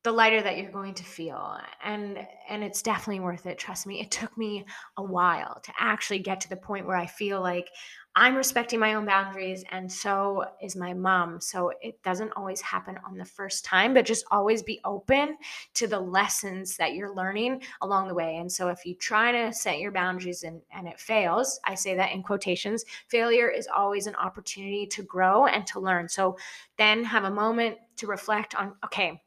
the 0.04 0.12
lighter 0.12 0.40
that 0.40 0.56
you're 0.56 0.70
going 0.70 0.94
to 0.94 1.04
feel 1.04 1.58
and 1.82 2.18
and 2.48 2.62
it's 2.62 2.82
definitely 2.82 3.20
worth 3.20 3.46
it 3.46 3.58
trust 3.58 3.86
me. 3.86 4.00
It 4.00 4.10
took 4.10 4.36
me 4.38 4.64
a 4.96 5.02
while 5.02 5.60
to 5.62 5.72
actually 5.78 6.20
get 6.20 6.40
to 6.40 6.48
the 6.48 6.56
point 6.56 6.86
where 6.86 6.96
i 6.96 7.06
feel 7.06 7.40
like 7.40 7.68
i'm 8.14 8.34
respecting 8.34 8.78
my 8.78 8.94
own 8.94 9.04
boundaries 9.04 9.64
and 9.70 9.90
so 9.90 10.44
is 10.62 10.76
my 10.76 10.94
mom 10.94 11.40
so 11.40 11.72
it 11.80 12.00
doesn't 12.02 12.32
always 12.36 12.60
happen 12.60 12.96
on 13.06 13.16
the 13.16 13.24
first 13.24 13.64
time 13.64 13.92
but 13.92 14.06
just 14.06 14.24
always 14.30 14.62
be 14.62 14.80
open 14.84 15.36
to 15.74 15.86
the 15.86 15.98
lessons 15.98 16.76
that 16.76 16.94
you're 16.94 17.14
learning 17.14 17.60
along 17.82 18.08
the 18.08 18.14
way 18.14 18.36
and 18.36 18.50
so 18.50 18.68
if 18.68 18.84
you 18.84 18.94
try 18.94 19.32
to 19.32 19.52
set 19.52 19.78
your 19.78 19.92
boundaries 19.92 20.42
and 20.42 20.60
and 20.72 20.86
it 20.86 20.98
fails 20.98 21.60
i 21.64 21.74
say 21.74 21.94
that 21.94 22.12
in 22.12 22.22
quotations 22.22 22.84
failure 23.08 23.50
is 23.50 23.68
always 23.74 24.06
an 24.06 24.14
opportunity 24.16 24.86
to 24.86 25.02
grow 25.02 25.46
and 25.46 25.66
to 25.66 25.80
learn 25.80 26.08
so 26.08 26.36
then 26.76 27.04
have 27.04 27.24
a 27.24 27.30
moment 27.30 27.76
to 27.96 28.06
reflect 28.06 28.54
on 28.54 28.74
okay 28.84 29.20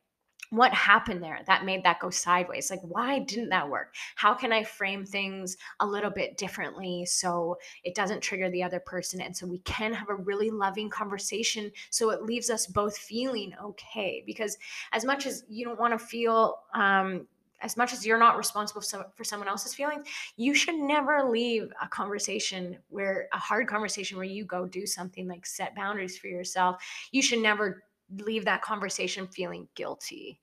what 0.51 0.74
happened 0.74 1.24
there 1.24 1.39
that 1.48 1.65
made 1.65 1.84
that 1.84 2.00
go 2.00 2.10
sideways? 2.10 2.70
Like 2.70 2.81
why 2.84 3.20
didn't 3.20 3.50
that 3.50 3.70
work? 3.70 3.96
How 4.15 4.34
can 4.34 4.51
i 4.51 4.63
frame 4.63 5.05
things 5.05 5.58
a 5.79 5.88
little 5.88 6.12
bit 6.12 6.38
differently 6.38 7.05
so 7.05 7.58
it 7.84 7.96
doesn't 7.96 8.22
trigger 8.22 8.50
the 8.50 8.62
other 8.62 8.79
person 8.79 9.22
and 9.22 9.36
so 9.36 9.48
we 9.48 9.60
can 9.60 9.93
have 9.93 10.10
a 10.10 10.15
really 10.15 10.50
loving 10.50 10.89
conversation 10.89 11.72
so 11.89 12.10
it 12.10 12.24
leaves 12.24 12.50
us 12.50 12.67
both 12.67 12.98
feeling 12.98 13.53
okay? 13.63 14.24
Because 14.25 14.58
as 14.91 15.05
much 15.05 15.25
as 15.25 15.46
you 15.50 15.65
don't 15.65 15.79
want 15.79 15.98
to 15.98 16.05
feel 16.05 16.60
um, 16.74 17.27
as 17.62 17.77
much 17.77 17.93
as 17.93 18.05
you're 18.05 18.17
not 18.17 18.38
responsible 18.38 18.81
for 19.15 19.24
someone 19.24 19.48
else's 19.48 19.74
feelings, 19.74 20.08
you 20.36 20.53
should 20.53 20.75
never 20.75 21.29
leave 21.29 21.72
a 21.81 21.88
conversation 21.88 22.77
where 22.89 23.27
a 23.34 23.38
hard 23.38 23.67
conversation 23.67 24.17
where 24.17 24.25
you 24.25 24.43
go 24.43 24.65
do 24.65 24.86
something 24.86 25.27
like 25.27 25.46
set 25.46 25.75
boundaries 25.75 26.17
for 26.17 26.27
yourself. 26.27 26.81
You 27.12 27.22
should 27.22 27.39
never 27.39 27.84
leave 28.20 28.46
that 28.46 28.62
conversation 28.62 29.27
feeling 29.27 29.68
guilty 29.75 30.39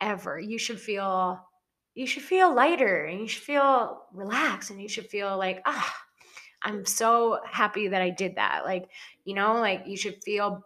ever. 0.00 0.38
You 0.38 0.58
should 0.58 0.80
feel 0.80 1.40
you 1.94 2.06
should 2.06 2.22
feel 2.22 2.54
lighter 2.54 3.04
and 3.04 3.20
you 3.20 3.28
should 3.28 3.42
feel 3.42 4.02
relaxed 4.12 4.70
and 4.70 4.80
you 4.80 4.88
should 4.88 5.06
feel 5.06 5.36
like 5.38 5.62
ah 5.64 5.94
I'm 6.62 6.84
so 6.84 7.38
happy 7.48 7.88
that 7.88 8.02
I 8.02 8.10
did 8.10 8.36
that. 8.36 8.64
Like, 8.64 8.90
you 9.24 9.34
know, 9.34 9.54
like 9.54 9.84
you 9.86 9.96
should 9.96 10.22
feel 10.24 10.62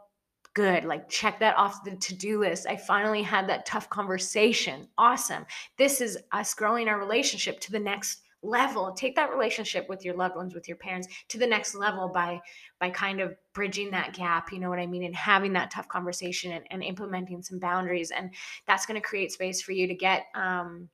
good. 0.55 0.85
Like, 0.85 1.09
check 1.09 1.39
that 1.41 1.57
off 1.57 1.85
the 1.85 1.97
to 1.97 2.15
do 2.15 2.41
list. 2.41 2.67
I 2.67 2.77
finally 2.77 3.23
had 3.23 3.49
that 3.49 3.67
tough 3.67 3.89
conversation. 3.91 4.89
Awesome. 4.97 5.45
This 5.77 6.01
is 6.01 6.19
us 6.33 6.55
growing 6.55 6.89
our 6.89 6.99
relationship 6.99 7.61
to 7.61 7.73
the 7.73 7.79
next 7.79 8.23
level 8.43 8.93
take 8.93 9.15
that 9.17 9.31
relationship 9.31 9.87
with 9.89 10.05
your 10.05 10.15
loved 10.15 10.35
ones 10.35 10.55
with 10.55 10.67
your 10.67 10.77
parents 10.77 11.07
to 11.29 11.39
the 11.39 11.47
next 11.47 11.75
level 11.75 12.09
by 12.09 12.41
by 12.79 12.89
kind 12.89 13.21
of 13.21 13.37
bridging 13.53 13.91
that 13.91 14.15
gap 14.15 14.51
you 14.51 14.59
know 14.59 14.71
what 14.71 14.79
i 14.79 14.87
mean 14.87 15.05
and 15.05 15.15
having 15.15 15.53
that 15.53 15.71
tough 15.71 15.89
conversation 15.89 16.53
and, 16.53 16.65
and 16.71 16.83
implementing 16.83 17.43
some 17.43 17.59
boundaries 17.59 18.11
and 18.11 18.31
that's 18.67 18.87
going 18.87 18.99
to 18.99 19.07
create 19.07 19.31
space 19.31 19.61
for 19.61 19.73
you 19.73 19.87
to 19.87 19.95
get 19.95 20.27
um 20.35 20.89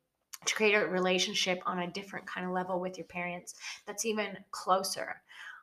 to 0.44 0.54
create 0.54 0.74
a 0.74 0.86
relationship 0.86 1.60
on 1.66 1.80
a 1.80 1.90
different 1.90 2.26
kind 2.26 2.46
of 2.46 2.52
level 2.52 2.80
with 2.80 2.98
your 2.98 3.06
parents 3.06 3.54
that's 3.86 4.04
even 4.04 4.36
closer. 4.50 5.20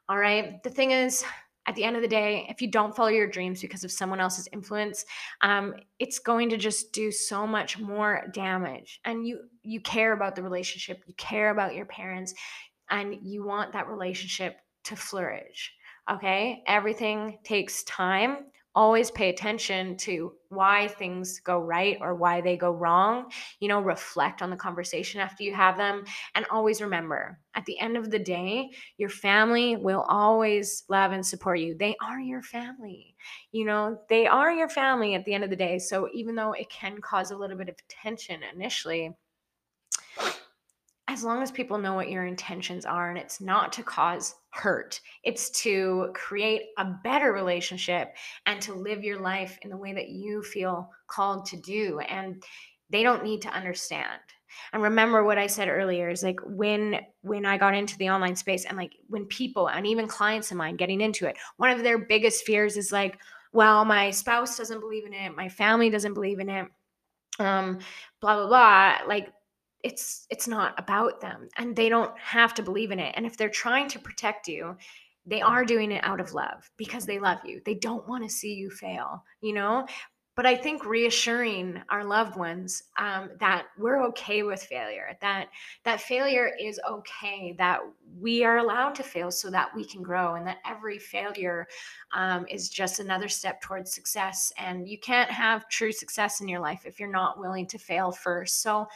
All 0.10 0.18
right 0.18 0.64
the 0.64 0.70
thing 0.70 0.92
is 0.92 1.24
at 1.66 1.76
the 1.76 1.84
end 1.84 1.96
of 1.96 2.02
the 2.02 2.08
day, 2.08 2.46
if 2.50 2.62
you 2.62 2.70
don't 2.70 2.96
follow 2.96 3.10
your 3.10 3.28
dreams 3.28 3.62
because 3.62 3.84
of 3.84 3.92
someone 3.92 4.20
else's 4.20 4.50
influence, 4.52 5.06
um, 5.42 5.74
it's 6.00 6.20
going 6.20 6.50
to 6.50 6.58
just 6.58 6.92
do 6.92 7.12
so 7.12 7.48
much 7.48 7.80
more 7.80 8.26
damage. 8.34 9.00
And 9.06 9.26
you 9.26 9.40
you 9.64 9.80
care 9.82 10.14
about 10.14 10.36
the 10.36 10.44
relationship, 10.44 11.04
you 11.08 11.14
care 11.16 11.52
about 11.52 11.76
your 11.76 11.86
parents, 11.86 12.34
and 12.90 13.16
you 13.22 13.46
want 13.46 13.74
that 13.74 13.88
relationship 13.88 14.58
to 14.86 14.96
flourish. 14.96 15.72
Okay, 16.12 16.64
everything 16.68 17.40
takes 17.44 17.84
time 17.84 18.48
always 18.76 19.12
pay 19.12 19.30
attention 19.30 19.96
to 19.98 20.34
why 20.50 20.88
things 20.88 21.40
go 21.40 21.60
right 21.60 21.98
or 22.02 22.16
why 22.16 22.42
they 22.42 22.58
go 22.58 22.72
wrong. 22.72 23.32
You 23.60 23.68
know, 23.68 23.82
reflect 23.82 24.42
on 24.42 24.50
the 24.50 24.56
conversation 24.56 25.22
after 25.22 25.44
you 25.44 25.54
have 25.54 25.78
them. 25.78 26.04
And 26.36 26.46
always 26.50 26.82
remember 26.82 27.40
at 27.56 27.66
the 27.66 27.80
end 27.80 27.98
of 27.98 28.10
the 28.10 28.20
day, 28.20 28.72
your 28.98 29.10
family 29.10 29.76
will 29.76 30.06
always 30.08 30.84
love 30.90 31.12
and 31.12 31.26
support 31.26 31.60
you. 31.60 31.76
They 31.78 31.96
are 32.02 32.20
your 32.20 32.42
family. 32.42 33.16
You 33.52 33.66
know, 33.66 34.00
they 34.10 34.28
are 34.28 34.52
your 34.52 34.70
family 34.70 35.16
at 35.16 35.26
the 35.26 35.34
end 35.34 35.44
of 35.44 35.50
the 35.50 35.56
day. 35.56 35.80
So 35.80 36.10
even 36.14 36.36
though 36.36 36.54
it 36.54 36.70
can 36.70 37.00
cause 37.00 37.32
a 37.32 37.38
little 37.38 37.58
bit 37.58 37.70
of 37.70 37.76
tension 37.88 38.42
initially, 38.54 39.16
as 41.14 41.24
long 41.24 41.44
as 41.44 41.52
people 41.52 41.78
know 41.78 41.94
what 41.94 42.10
your 42.10 42.26
intentions 42.26 42.86
are 42.88 43.10
and 43.10 43.20
it's 43.20 43.40
not 43.40 43.72
to 43.74 43.84
cause 43.84 44.34
hurt, 44.50 45.00
it's 45.24 45.52
to 45.62 46.10
create 46.16 46.64
a 46.80 46.86
better 47.04 47.32
relationship 47.32 48.16
and 48.48 48.60
to 48.64 48.74
live 48.74 49.04
your 49.04 49.20
life 49.20 49.60
in 49.62 49.70
the 49.70 49.78
way 49.78 49.94
that 49.94 50.10
you 50.10 50.42
feel 50.42 50.90
called 51.06 51.46
to 51.46 51.58
do. 51.58 52.00
And 52.00 52.44
they 52.90 53.04
don't 53.04 53.24
need 53.24 53.44
to 53.44 53.50
understand. 53.50 54.20
And 54.74 54.82
remember 54.82 55.24
what 55.24 55.38
I 55.38 55.46
said 55.46 55.70
earlier 55.70 56.10
is 56.10 56.24
like 56.24 56.40
when 56.46 57.00
when 57.22 57.46
I 57.46 57.58
got 57.58 57.76
into 57.76 57.98
the 57.98 58.10
online 58.10 58.36
space 58.36 58.66
and 58.66 58.76
like 58.76 58.94
when 59.08 59.26
people 59.26 59.70
and 59.70 59.86
even 59.86 60.08
clients 60.08 60.50
of 60.50 60.58
mine 60.58 60.78
getting 60.78 61.00
into 61.00 61.28
it, 61.28 61.38
one 61.58 61.70
of 61.70 61.84
their 61.84 62.00
biggest 62.00 62.44
fears 62.44 62.76
is 62.76 62.92
like, 62.92 63.20
well, 63.52 63.86
my 63.86 64.10
spouse 64.10 64.58
doesn't 64.58 64.80
believe 64.80 65.06
in 65.06 65.14
it, 65.14 65.36
my 65.36 65.48
family 65.48 65.92
doesn't 65.92 66.16
believe 66.16 66.40
in 66.40 66.50
it, 66.50 66.68
um, 67.38 67.78
blah 68.20 68.36
blah 68.36 68.48
blah. 68.48 69.08
Like 69.08 69.32
it's 69.84 70.26
it's 70.30 70.48
not 70.48 70.74
about 70.80 71.20
them 71.22 71.48
and 71.58 71.76
they 71.76 71.90
don't 71.90 72.18
have 72.18 72.54
to 72.54 72.64
believe 72.64 72.92
in 72.92 73.00
it 73.00 73.14
and 73.18 73.26
if 73.26 73.38
they're 73.38 73.50
trying 73.50 73.88
to 73.88 74.00
protect 74.00 74.48
you 74.48 74.76
they 75.26 75.42
are 75.42 75.64
doing 75.64 75.92
it 75.92 76.04
out 76.04 76.20
of 76.20 76.34
love 76.34 76.70
because 76.76 77.06
they 77.06 77.18
love 77.18 77.38
you. 77.46 77.62
They 77.64 77.76
don't 77.76 78.06
want 78.10 78.24
to 78.24 78.30
see 78.30 78.54
you 78.54 78.70
fail 78.70 79.24
you 79.42 79.54
know? 79.54 79.86
But 80.36 80.48
i 80.48 80.56
think 80.56 80.84
reassuring 80.84 81.80
our 81.92 82.04
loved 82.04 82.38
ones 82.38 82.82
um, 82.98 83.30
that 83.40 83.66
we're 83.78 84.04
okay 84.08 84.42
with 84.42 84.64
failure 84.64 85.16
that 85.22 85.50
that 85.84 86.02
failure 86.02 86.50
is 86.60 86.80
okay 86.90 87.54
that 87.60 87.82
we 88.20 88.44
are 88.44 88.58
allowed 88.58 88.96
to 88.96 89.04
fail 89.04 89.30
so 89.30 89.52
that 89.52 89.70
we 89.76 89.86
can 89.86 90.02
grow 90.02 90.34
and 90.34 90.48
that 90.48 90.58
every 90.68 90.98
failure 90.98 91.68
um, 92.16 92.48
is 92.50 92.70
just 92.70 93.00
another 93.00 93.30
step 93.30 93.62
towards 93.62 93.94
success 93.94 94.52
and 94.58 94.90
you 94.90 94.98
can't 94.98 95.30
have 95.30 95.70
true 95.70 95.92
success 95.92 96.42
in 96.42 96.48
your 96.48 96.60
life 96.60 96.82
if 96.86 97.00
you're 97.00 97.12
not 97.12 97.40
willing 97.40 97.68
to 97.68 97.78
fail 97.78 98.12
first. 98.12 98.64
So 98.64 98.88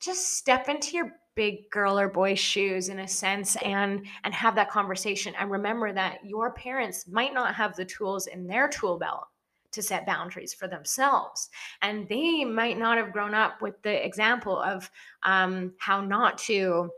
just 0.00 0.36
step 0.36 0.68
into 0.68 0.96
your 0.96 1.12
big 1.34 1.70
girl 1.70 1.98
or 1.98 2.08
boy 2.08 2.34
shoes 2.34 2.88
in 2.88 2.98
a 3.00 3.08
sense 3.08 3.54
and 3.56 4.04
and 4.24 4.34
have 4.34 4.56
that 4.56 4.70
conversation 4.70 5.34
and 5.38 5.50
remember 5.50 5.92
that 5.92 6.18
your 6.24 6.52
parents 6.52 7.06
might 7.06 7.32
not 7.32 7.54
have 7.54 7.76
the 7.76 7.84
tools 7.84 8.26
in 8.26 8.46
their 8.46 8.68
tool 8.68 8.98
belt 8.98 9.28
to 9.70 9.82
set 9.82 10.06
boundaries 10.06 10.54
for 10.54 10.66
themselves. 10.66 11.50
And 11.82 12.08
they 12.08 12.44
might 12.44 12.78
not 12.78 12.98
have 12.98 13.12
grown 13.12 13.34
up 13.34 13.62
with 13.62 13.80
the 13.82 14.04
example 14.04 14.58
of 14.60 14.90
um, 15.22 15.74
how 15.78 16.00
not 16.00 16.38
to 16.38 16.90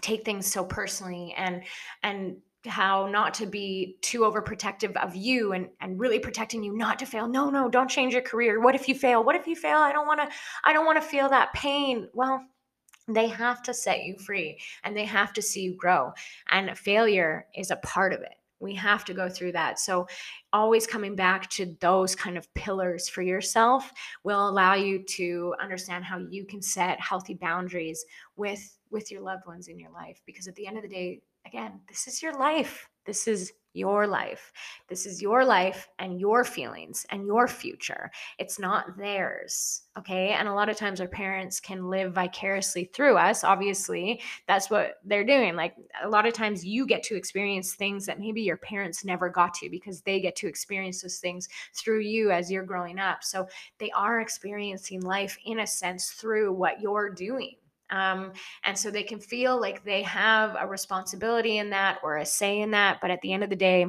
take 0.00 0.24
things 0.24 0.50
so 0.50 0.64
personally 0.64 1.34
and 1.36 1.62
and 2.02 2.36
how 2.66 3.06
not 3.06 3.34
to 3.34 3.46
be 3.46 3.96
too 4.02 4.20
overprotective 4.20 4.96
of 4.96 5.16
you 5.16 5.52
and 5.52 5.68
and 5.80 5.98
really 5.98 6.18
protecting 6.18 6.62
you 6.62 6.76
not 6.76 6.98
to 6.98 7.06
fail. 7.06 7.26
No 7.26 7.50
no 7.50 7.68
don't 7.68 7.88
change 7.88 8.12
your 8.12 8.22
career. 8.22 8.60
What 8.60 8.74
if 8.74 8.88
you 8.88 8.94
fail? 8.94 9.24
What 9.24 9.36
if 9.36 9.46
you 9.46 9.56
fail? 9.56 9.78
I 9.78 9.92
don't 9.92 10.06
want 10.06 10.20
to 10.20 10.28
i 10.64 10.72
don't 10.72 10.86
want 10.86 11.00
to 11.00 11.08
feel 11.08 11.28
that 11.28 11.52
pain. 11.52 12.08
Well 12.12 12.44
they 13.08 13.28
have 13.28 13.62
to 13.64 13.74
set 13.74 14.04
you 14.04 14.16
free 14.18 14.58
and 14.84 14.96
they 14.96 15.04
have 15.04 15.32
to 15.32 15.42
see 15.42 15.62
you 15.62 15.74
grow 15.74 16.12
and 16.50 16.76
failure 16.78 17.46
is 17.56 17.70
a 17.70 17.76
part 17.76 18.12
of 18.12 18.20
it. 18.20 18.34
We 18.60 18.74
have 18.74 19.06
to 19.06 19.14
go 19.14 19.28
through 19.28 19.52
that. 19.52 19.78
So, 19.78 20.06
always 20.52 20.86
coming 20.86 21.16
back 21.16 21.48
to 21.50 21.74
those 21.80 22.14
kind 22.14 22.36
of 22.36 22.52
pillars 22.54 23.08
for 23.08 23.22
yourself 23.22 23.90
will 24.22 24.48
allow 24.48 24.74
you 24.74 25.02
to 25.02 25.54
understand 25.60 26.04
how 26.04 26.18
you 26.30 26.44
can 26.44 26.60
set 26.60 27.00
healthy 27.00 27.34
boundaries 27.34 28.04
with 28.36 28.76
with 28.90 29.10
your 29.10 29.22
loved 29.22 29.46
ones 29.46 29.68
in 29.68 29.78
your 29.78 29.90
life 29.90 30.20
because 30.26 30.46
at 30.46 30.54
the 30.56 30.66
end 30.66 30.76
of 30.76 30.82
the 30.82 30.88
day, 30.88 31.22
again, 31.46 31.80
this 31.88 32.06
is 32.06 32.22
your 32.22 32.38
life. 32.38 32.88
This 33.06 33.26
is 33.26 33.52
your 33.72 34.06
life. 34.06 34.52
This 34.88 35.06
is 35.06 35.22
your 35.22 35.44
life 35.44 35.88
and 35.98 36.18
your 36.18 36.44
feelings 36.44 37.06
and 37.10 37.26
your 37.26 37.46
future. 37.46 38.10
It's 38.38 38.58
not 38.58 38.96
theirs. 38.98 39.82
Okay. 39.96 40.30
And 40.30 40.48
a 40.48 40.54
lot 40.54 40.68
of 40.68 40.76
times 40.76 41.00
our 41.00 41.08
parents 41.08 41.60
can 41.60 41.88
live 41.88 42.14
vicariously 42.14 42.90
through 42.92 43.16
us. 43.16 43.44
Obviously, 43.44 44.20
that's 44.48 44.70
what 44.70 44.94
they're 45.04 45.24
doing. 45.24 45.54
Like 45.54 45.74
a 46.02 46.08
lot 46.08 46.26
of 46.26 46.34
times 46.34 46.64
you 46.64 46.86
get 46.86 47.02
to 47.04 47.16
experience 47.16 47.74
things 47.74 48.06
that 48.06 48.18
maybe 48.18 48.42
your 48.42 48.56
parents 48.56 49.04
never 49.04 49.28
got 49.28 49.54
to 49.54 49.70
because 49.70 50.00
they 50.00 50.20
get 50.20 50.36
to 50.36 50.48
experience 50.48 51.02
those 51.02 51.18
things 51.18 51.48
through 51.74 52.00
you 52.00 52.32
as 52.32 52.50
you're 52.50 52.64
growing 52.64 52.98
up. 52.98 53.22
So 53.22 53.46
they 53.78 53.90
are 53.90 54.20
experiencing 54.20 55.02
life 55.02 55.38
in 55.44 55.60
a 55.60 55.66
sense 55.66 56.10
through 56.10 56.52
what 56.52 56.80
you're 56.80 57.10
doing. 57.10 57.54
Um, 57.90 58.32
and 58.64 58.78
so 58.78 58.90
they 58.90 59.02
can 59.02 59.20
feel 59.20 59.60
like 59.60 59.84
they 59.84 60.02
have 60.02 60.56
a 60.58 60.66
responsibility 60.66 61.58
in 61.58 61.70
that 61.70 61.98
or 62.02 62.18
a 62.18 62.26
say 62.26 62.60
in 62.60 62.70
that. 62.72 63.00
But 63.00 63.10
at 63.10 63.20
the 63.22 63.32
end 63.32 63.44
of 63.44 63.50
the 63.50 63.56
day, 63.56 63.86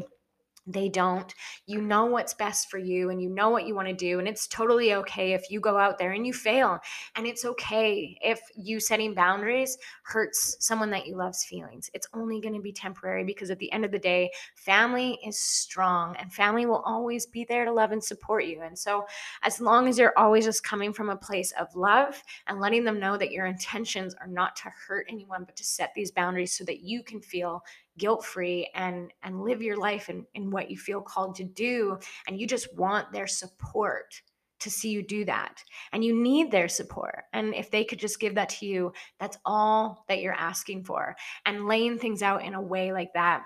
they 0.74 0.90
don't. 0.90 1.34
You 1.66 1.82
know 1.82 2.06
what's 2.06 2.34
best 2.34 2.70
for 2.70 2.78
you 2.78 3.10
and 3.10 3.22
you 3.22 3.30
know 3.30 3.50
what 3.50 3.66
you 3.66 3.76
want 3.76 3.88
to 3.88 3.94
do. 3.94 4.20
And 4.20 4.28
it's 4.28 4.48
totally 4.48 4.94
okay 4.96 5.34
if 5.34 5.50
you 5.50 5.60
go 5.60 5.78
out 5.78 5.98
there 5.98 6.12
and 6.12 6.26
you 6.26 6.34
fail. 6.34 6.80
And 7.16 7.26
it's 7.26 7.46
okay 7.46 8.18
if 8.22 8.40
you 8.56 8.80
setting 8.80 9.14
boundaries 9.14 9.78
hurts 10.04 10.58
someone 10.60 10.90
that 10.92 11.08
you 11.08 11.16
love's 11.16 11.44
feelings. 11.44 11.90
It's 11.94 12.08
only 12.14 12.40
going 12.42 12.54
to 12.54 12.62
be 12.62 12.72
temporary 12.72 13.24
because 13.24 13.52
at 13.52 13.60
the 13.60 13.72
end 13.72 13.86
of 13.86 13.92
the 13.92 14.00
day, 14.00 14.32
family 14.56 15.20
is 15.26 15.40
strong 15.40 16.16
and 16.18 16.32
family 16.32 16.66
will 16.66 16.84
always 16.86 17.26
be 17.26 17.46
there 17.46 17.66
to 17.66 17.72
love 17.72 17.92
and 17.92 18.04
support 18.04 18.46
you. 18.46 18.62
And 18.62 18.78
so, 18.78 19.06
as 19.44 19.62
long 19.62 19.88
as 19.88 19.98
you're 19.98 20.18
always 20.18 20.46
just 20.46 20.64
coming 20.64 20.94
from 20.94 21.10
a 21.10 21.16
place 21.16 21.52
of 21.54 21.74
love 21.76 22.22
and 22.48 22.60
letting 22.60 22.84
them 22.84 23.00
know 23.00 23.18
that 23.18 23.32
your 23.32 23.46
intentions 23.46 24.16
are 24.20 24.28
not 24.28 24.56
to 24.58 24.72
hurt 24.88 25.08
anyone, 25.10 25.44
but 25.44 25.56
to 25.56 25.64
set 25.64 25.94
these 25.94 26.12
boundaries 26.12 26.54
so 26.54 26.64
that 26.66 26.82
you 26.82 27.04
can 27.04 27.22
feel 27.22 27.64
guilt 27.98 28.26
free 28.26 28.70
and 28.74 29.12
and 29.24 29.42
live 29.42 29.62
your 29.62 29.78
life 29.78 30.10
in, 30.10 30.26
in 30.34 30.50
what 30.50 30.70
you 30.70 30.78
feel 30.78 31.02
called 31.02 31.36
to 31.36 31.44
do 31.44 31.98
and 32.28 32.40
you 32.40 32.48
just 32.48 32.76
want 32.76 33.12
their 33.12 33.28
support 33.28 34.22
to 34.60 34.70
see 34.70 34.90
you 34.90 35.02
do 35.02 35.26
that 35.26 35.64
and 35.92 36.04
you 36.04 36.16
need 36.16 36.52
their 36.52 36.68
support 36.68 37.24
and 37.34 37.54
if 37.56 37.72
they 37.72 37.84
could 37.84 38.00
just 38.00 38.20
give 38.20 38.36
that 38.36 38.50
to 38.50 38.66
you 38.66 38.94
that's 39.20 39.38
all 39.46 40.06
that 40.08 40.22
you're 40.22 40.34
asking 40.34 40.84
for 40.84 41.16
and 41.46 41.68
laying 41.68 41.98
things 41.98 42.22
out 42.22 42.44
in 42.44 42.54
a 42.54 42.62
way 42.62 42.94
like 42.94 43.12
that 43.14 43.44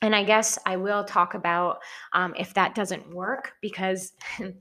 and 0.00 0.14
i 0.14 0.22
guess 0.22 0.58
i 0.64 0.76
will 0.76 1.04
talk 1.04 1.34
about 1.34 1.78
um, 2.12 2.32
if 2.38 2.54
that 2.54 2.74
doesn't 2.74 3.14
work 3.14 3.52
because 3.60 4.12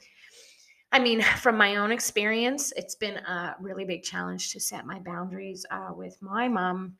I 0.93 0.99
mean, 0.99 1.21
from 1.21 1.55
my 1.55 1.77
own 1.77 1.89
experience, 1.89 2.73
it's 2.75 2.95
been 2.95 3.15
a 3.15 3.55
really 3.61 3.85
big 3.85 4.03
challenge 4.03 4.51
to 4.51 4.59
set 4.59 4.85
my 4.85 4.99
boundaries 4.99 5.65
uh, 5.71 5.91
with 5.95 6.21
my 6.21 6.49
mom 6.49 6.97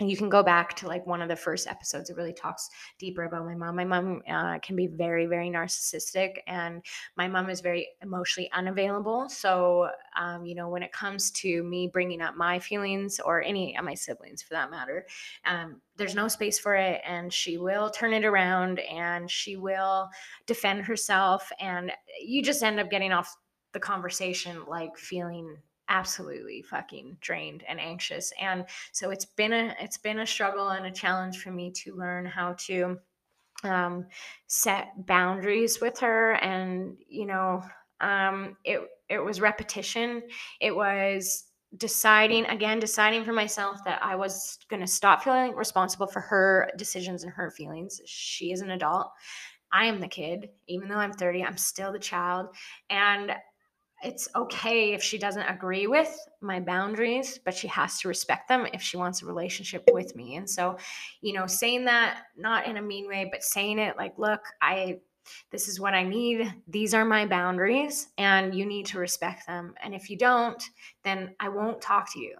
you 0.00 0.16
can 0.16 0.28
go 0.28 0.42
back 0.42 0.74
to 0.74 0.88
like 0.88 1.06
one 1.06 1.22
of 1.22 1.28
the 1.28 1.36
first 1.36 1.68
episodes 1.68 2.10
it 2.10 2.16
really 2.16 2.32
talks 2.32 2.68
deeper 2.98 3.24
about 3.24 3.44
my 3.44 3.54
mom. 3.54 3.76
My 3.76 3.84
mom 3.84 4.22
uh, 4.28 4.58
can 4.58 4.74
be 4.74 4.88
very 4.88 5.26
very 5.26 5.48
narcissistic 5.48 6.38
and 6.48 6.84
my 7.16 7.28
mom 7.28 7.48
is 7.48 7.60
very 7.60 7.88
emotionally 8.02 8.50
unavailable. 8.52 9.28
So 9.28 9.90
um, 10.18 10.44
you 10.44 10.54
know 10.54 10.68
when 10.68 10.82
it 10.82 10.92
comes 10.92 11.30
to 11.32 11.62
me 11.62 11.88
bringing 11.92 12.22
up 12.22 12.36
my 12.36 12.58
feelings 12.58 13.20
or 13.20 13.42
any 13.42 13.76
of 13.76 13.84
my 13.84 13.94
siblings 13.94 14.42
for 14.42 14.54
that 14.54 14.70
matter 14.70 15.06
um, 15.44 15.80
there's 15.96 16.14
no 16.14 16.28
space 16.28 16.58
for 16.58 16.74
it 16.74 17.00
and 17.06 17.32
she 17.32 17.58
will 17.58 17.90
turn 17.90 18.12
it 18.12 18.24
around 18.24 18.80
and 18.80 19.30
she 19.30 19.56
will 19.56 20.08
defend 20.46 20.84
herself 20.84 21.50
and 21.60 21.92
you 22.20 22.42
just 22.42 22.62
end 22.62 22.80
up 22.80 22.90
getting 22.90 23.12
off 23.12 23.36
the 23.72 23.80
conversation 23.80 24.64
like 24.66 24.96
feeling 24.96 25.56
absolutely 25.88 26.62
fucking 26.62 27.16
drained 27.20 27.62
and 27.68 27.78
anxious 27.78 28.32
and 28.40 28.64
so 28.92 29.10
it's 29.10 29.26
been 29.26 29.52
a 29.52 29.74
it's 29.80 29.98
been 29.98 30.20
a 30.20 30.26
struggle 30.26 30.70
and 30.70 30.86
a 30.86 30.90
challenge 30.90 31.38
for 31.38 31.50
me 31.50 31.70
to 31.70 31.94
learn 31.94 32.24
how 32.24 32.54
to 32.54 32.96
um, 33.64 34.06
set 34.46 35.06
boundaries 35.06 35.80
with 35.80 35.98
her 35.98 36.32
and 36.34 36.96
you 37.08 37.26
know 37.26 37.62
um, 38.00 38.56
it 38.64 38.80
it 39.08 39.18
was 39.18 39.40
repetition. 39.40 40.22
It 40.60 40.74
was 40.74 41.44
deciding 41.76 42.46
again 42.46 42.78
deciding 42.78 43.24
for 43.24 43.32
myself 43.32 43.82
that 43.84 43.98
i 44.00 44.14
was 44.14 44.60
going 44.70 44.78
to 44.78 44.86
stop 44.86 45.24
feeling 45.24 45.52
responsible 45.56 46.06
for 46.06 46.20
her 46.20 46.70
decisions 46.76 47.24
and 47.24 47.32
her 47.32 47.50
feelings. 47.50 48.00
She 48.06 48.52
is 48.52 48.60
an 48.60 48.70
adult. 48.70 49.10
I 49.72 49.86
am 49.86 49.98
the 49.98 50.06
kid. 50.06 50.50
Even 50.68 50.88
though 50.88 50.98
i'm 50.98 51.12
30 51.12 51.42
i'm 51.42 51.56
still 51.56 51.90
the 51.90 51.98
child 51.98 52.54
and 52.90 53.32
it's 54.04 54.28
okay 54.36 54.92
if 54.92 55.02
she 55.02 55.18
doesn't 55.18 55.42
agree 55.42 55.86
with 55.86 56.16
my 56.40 56.60
boundaries, 56.60 57.38
but 57.44 57.54
she 57.54 57.68
has 57.68 57.98
to 58.00 58.08
respect 58.08 58.48
them 58.48 58.66
if 58.72 58.82
she 58.82 58.96
wants 58.96 59.22
a 59.22 59.26
relationship 59.26 59.88
with 59.92 60.14
me. 60.14 60.36
And 60.36 60.48
so, 60.48 60.76
you 61.20 61.32
know, 61.32 61.46
saying 61.46 61.86
that 61.86 62.18
not 62.36 62.66
in 62.66 62.76
a 62.76 62.82
mean 62.82 63.08
way, 63.08 63.28
but 63.30 63.42
saying 63.42 63.78
it 63.78 63.96
like, 63.96 64.18
look, 64.18 64.40
I 64.60 64.98
this 65.50 65.68
is 65.68 65.80
what 65.80 65.94
I 65.94 66.02
need. 66.02 66.52
These 66.68 66.92
are 66.92 67.04
my 67.04 67.26
boundaries, 67.26 68.08
and 68.18 68.54
you 68.54 68.66
need 68.66 68.86
to 68.86 68.98
respect 68.98 69.46
them. 69.46 69.74
And 69.82 69.94
if 69.94 70.10
you 70.10 70.18
don't, 70.18 70.62
then 71.02 71.34
I 71.40 71.48
won't 71.48 71.80
talk 71.80 72.12
to 72.12 72.20
you. 72.20 72.36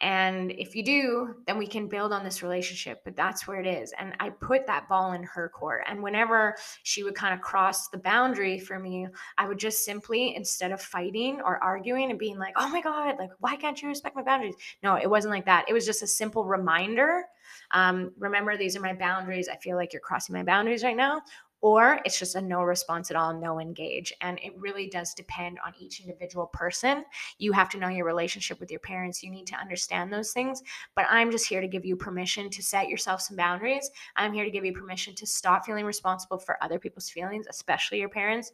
And 0.00 0.52
if 0.52 0.76
you 0.76 0.84
do, 0.84 1.34
then 1.46 1.58
we 1.58 1.66
can 1.66 1.88
build 1.88 2.12
on 2.12 2.22
this 2.22 2.42
relationship. 2.42 3.02
But 3.04 3.16
that's 3.16 3.48
where 3.48 3.60
it 3.60 3.66
is. 3.66 3.92
And 3.98 4.14
I 4.20 4.30
put 4.30 4.66
that 4.66 4.88
ball 4.88 5.12
in 5.12 5.22
her 5.24 5.48
court. 5.48 5.84
And 5.88 6.02
whenever 6.02 6.54
she 6.84 7.02
would 7.02 7.14
kind 7.14 7.34
of 7.34 7.40
cross 7.40 7.88
the 7.88 7.98
boundary 7.98 8.58
for 8.60 8.78
me, 8.78 9.08
I 9.38 9.48
would 9.48 9.58
just 9.58 9.84
simply, 9.84 10.36
instead 10.36 10.70
of 10.70 10.80
fighting 10.80 11.40
or 11.44 11.62
arguing 11.62 12.10
and 12.10 12.18
being 12.18 12.38
like, 12.38 12.54
oh 12.56 12.68
my 12.68 12.80
God, 12.80 13.16
like, 13.18 13.30
why 13.40 13.56
can't 13.56 13.80
you 13.80 13.88
respect 13.88 14.14
my 14.14 14.22
boundaries? 14.22 14.54
No, 14.82 14.94
it 14.94 15.10
wasn't 15.10 15.34
like 15.34 15.46
that. 15.46 15.64
It 15.68 15.72
was 15.72 15.86
just 15.86 16.02
a 16.02 16.06
simple 16.06 16.44
reminder. 16.44 17.24
Um, 17.72 18.12
remember, 18.18 18.56
these 18.56 18.76
are 18.76 18.80
my 18.80 18.92
boundaries. 18.92 19.48
I 19.48 19.56
feel 19.56 19.76
like 19.76 19.92
you're 19.92 20.00
crossing 20.00 20.34
my 20.34 20.42
boundaries 20.42 20.84
right 20.84 20.96
now 20.96 21.22
or 21.60 22.00
it's 22.04 22.18
just 22.18 22.36
a 22.36 22.40
no 22.40 22.62
response 22.62 23.10
at 23.10 23.16
all, 23.16 23.38
no 23.38 23.60
engage. 23.60 24.12
And 24.20 24.38
it 24.42 24.52
really 24.56 24.88
does 24.88 25.14
depend 25.14 25.58
on 25.66 25.72
each 25.78 26.00
individual 26.00 26.46
person. 26.46 27.04
You 27.38 27.52
have 27.52 27.68
to 27.70 27.78
know 27.78 27.88
your 27.88 28.06
relationship 28.06 28.60
with 28.60 28.70
your 28.70 28.80
parents. 28.80 29.22
You 29.22 29.30
need 29.30 29.46
to 29.48 29.56
understand 29.56 30.12
those 30.12 30.32
things. 30.32 30.62
But 30.94 31.06
I'm 31.10 31.30
just 31.30 31.48
here 31.48 31.60
to 31.60 31.68
give 31.68 31.84
you 31.84 31.96
permission 31.96 32.48
to 32.50 32.62
set 32.62 32.88
yourself 32.88 33.20
some 33.20 33.36
boundaries. 33.36 33.90
I'm 34.16 34.32
here 34.32 34.44
to 34.44 34.50
give 34.50 34.64
you 34.64 34.72
permission 34.72 35.14
to 35.16 35.26
stop 35.26 35.66
feeling 35.66 35.84
responsible 35.84 36.38
for 36.38 36.62
other 36.62 36.78
people's 36.78 37.10
feelings, 37.10 37.46
especially 37.48 37.98
your 37.98 38.08
parents. 38.08 38.52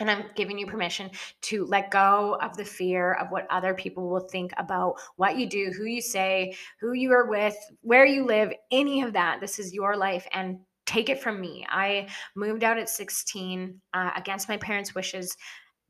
And 0.00 0.10
I'm 0.10 0.24
giving 0.34 0.58
you 0.58 0.66
permission 0.66 1.10
to 1.42 1.64
let 1.66 1.92
go 1.92 2.36
of 2.42 2.56
the 2.56 2.64
fear 2.64 3.14
of 3.14 3.30
what 3.30 3.46
other 3.48 3.74
people 3.74 4.08
will 4.10 4.28
think 4.28 4.52
about 4.56 4.96
what 5.16 5.36
you 5.38 5.48
do, 5.48 5.72
who 5.76 5.84
you 5.84 6.02
say, 6.02 6.56
who 6.80 6.94
you 6.94 7.12
are 7.12 7.28
with, 7.28 7.54
where 7.82 8.04
you 8.04 8.26
live, 8.26 8.52
any 8.72 9.02
of 9.02 9.12
that. 9.12 9.40
This 9.40 9.60
is 9.60 9.72
your 9.72 9.96
life. 9.96 10.26
And 10.32 10.58
take 10.86 11.08
it 11.08 11.22
from 11.22 11.40
me. 11.40 11.66
I 11.68 12.08
moved 12.34 12.64
out 12.64 12.78
at 12.78 12.88
16 12.88 13.80
uh, 13.92 14.10
against 14.16 14.48
my 14.48 14.56
parents' 14.56 14.94
wishes. 14.94 15.36